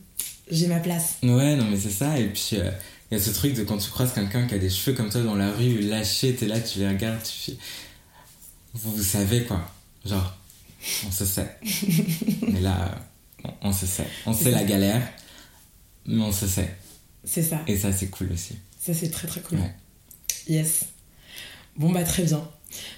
j'ai 0.50 0.66
ma 0.66 0.78
place 0.78 1.16
Ouais, 1.22 1.56
non, 1.56 1.64
mais 1.70 1.76
c'est 1.76 1.90
ça. 1.90 2.18
Et 2.18 2.28
puis, 2.28 2.52
euh, 2.54 2.70
il 3.10 3.18
y 3.18 3.20
a 3.20 3.22
ce 3.22 3.28
truc 3.30 3.52
de 3.54 3.64
quand 3.64 3.76
tu 3.76 3.90
croises 3.90 4.14
quelqu'un 4.14 4.46
qui 4.46 4.54
a 4.54 4.58
des 4.58 4.70
cheveux 4.70 4.96
comme 4.96 5.10
toi 5.10 5.20
dans 5.20 5.34
la 5.34 5.52
rue, 5.52 5.80
lâchés, 5.80 6.34
t'es 6.34 6.46
là, 6.46 6.58
tu 6.58 6.78
les 6.78 6.88
regardes, 6.88 7.22
tu 7.22 7.50
fais. 7.52 7.58
Vous, 8.72 8.92
vous 8.92 9.02
savez 9.02 9.42
quoi 9.44 9.60
Genre, 10.06 10.34
on 11.06 11.10
se 11.12 11.26
sait. 11.26 11.58
mais 12.50 12.60
là, 12.62 12.98
euh, 13.44 13.48
on, 13.62 13.68
on 13.68 13.72
se 13.74 13.84
sait. 13.84 14.06
On 14.24 14.32
sait 14.32 14.50
la 14.50 14.64
galère, 14.64 15.02
mais 16.06 16.22
on 16.22 16.32
se 16.32 16.46
sait. 16.46 16.74
C'est 17.28 17.42
ça 17.42 17.60
Et 17.66 17.76
ça, 17.76 17.92
c'est 17.92 18.08
cool 18.08 18.30
aussi. 18.32 18.56
ça 18.80 18.94
c'est 18.94 19.10
très 19.10 19.28
très 19.28 19.40
cool 19.40 19.58
Ouais. 19.58 19.74
yes 20.48 20.84
bon 21.76 21.90
bah 21.92 22.04
très 22.04 22.22
bien 22.24 22.42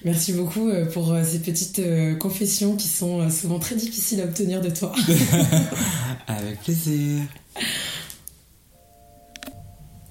Merci 0.05 0.33
beaucoup 0.33 0.69
euh, 0.69 0.85
pour 0.91 1.13
euh, 1.13 1.23
ces 1.25 1.39
petites 1.39 1.79
euh, 1.79 2.17
confessions 2.17 2.75
qui 2.75 2.89
sont 2.89 3.31
souvent 3.31 3.61
très 3.61 3.77
difficiles 3.77 4.21
à 4.21 4.25
obtenir 4.25 4.61
de 4.61 4.69
toi. 4.69 4.93
Avec 6.27 6.61
plaisir. 6.61 7.23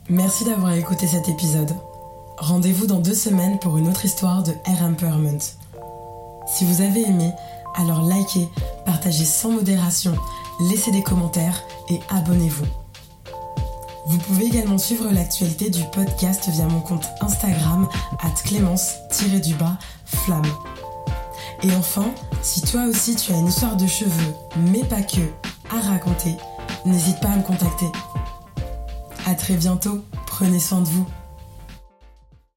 Merci 0.07 0.45
d'avoir 0.45 0.71
écouté 0.73 1.07
cet 1.07 1.27
épisode. 1.27 1.71
Rendez-vous 2.37 2.87
dans 2.87 2.99
deux 2.99 3.13
semaines 3.13 3.59
pour 3.59 3.77
une 3.77 3.89
autre 3.89 4.05
histoire 4.05 4.43
de 4.43 4.51
Air 4.65 4.81
Empowerment. 4.83 5.39
Si 6.47 6.63
vous 6.63 6.81
avez 6.81 7.01
aimé, 7.01 7.31
alors 7.75 8.07
likez, 8.07 8.47
partagez 8.85 9.25
sans 9.25 9.51
modération, 9.51 10.15
laissez 10.69 10.91
des 10.91 11.03
commentaires 11.03 11.61
et 11.89 11.99
abonnez-vous. 12.09 12.65
Vous 14.05 14.17
pouvez 14.17 14.45
également 14.45 14.77
suivre 14.77 15.09
l'actualité 15.11 15.69
du 15.69 15.83
podcast 15.91 16.49
via 16.49 16.65
mon 16.65 16.79
compte 16.81 17.05
Instagram 17.21 17.87
at 18.21 18.31
clémence-du-bas 18.43 19.77
flamme. 20.05 20.45
Et 21.63 21.71
enfin, 21.75 22.05
si 22.41 22.61
toi 22.61 22.85
aussi 22.85 23.15
tu 23.15 23.31
as 23.33 23.37
une 23.37 23.47
histoire 23.47 23.75
de 23.75 23.85
cheveux, 23.85 24.35
mais 24.71 24.83
pas 24.83 25.01
que, 25.01 25.21
à 25.69 25.81
raconter, 25.81 26.35
n'hésite 26.85 27.19
pas 27.19 27.29
à 27.29 27.35
me 27.35 27.43
contacter. 27.43 27.87
À 29.25 29.35
très 29.35 29.55
bientôt, 29.55 30.03
prenez 30.25 30.59
soin 30.59 30.79
de 30.79 30.87
vous. 30.87 31.05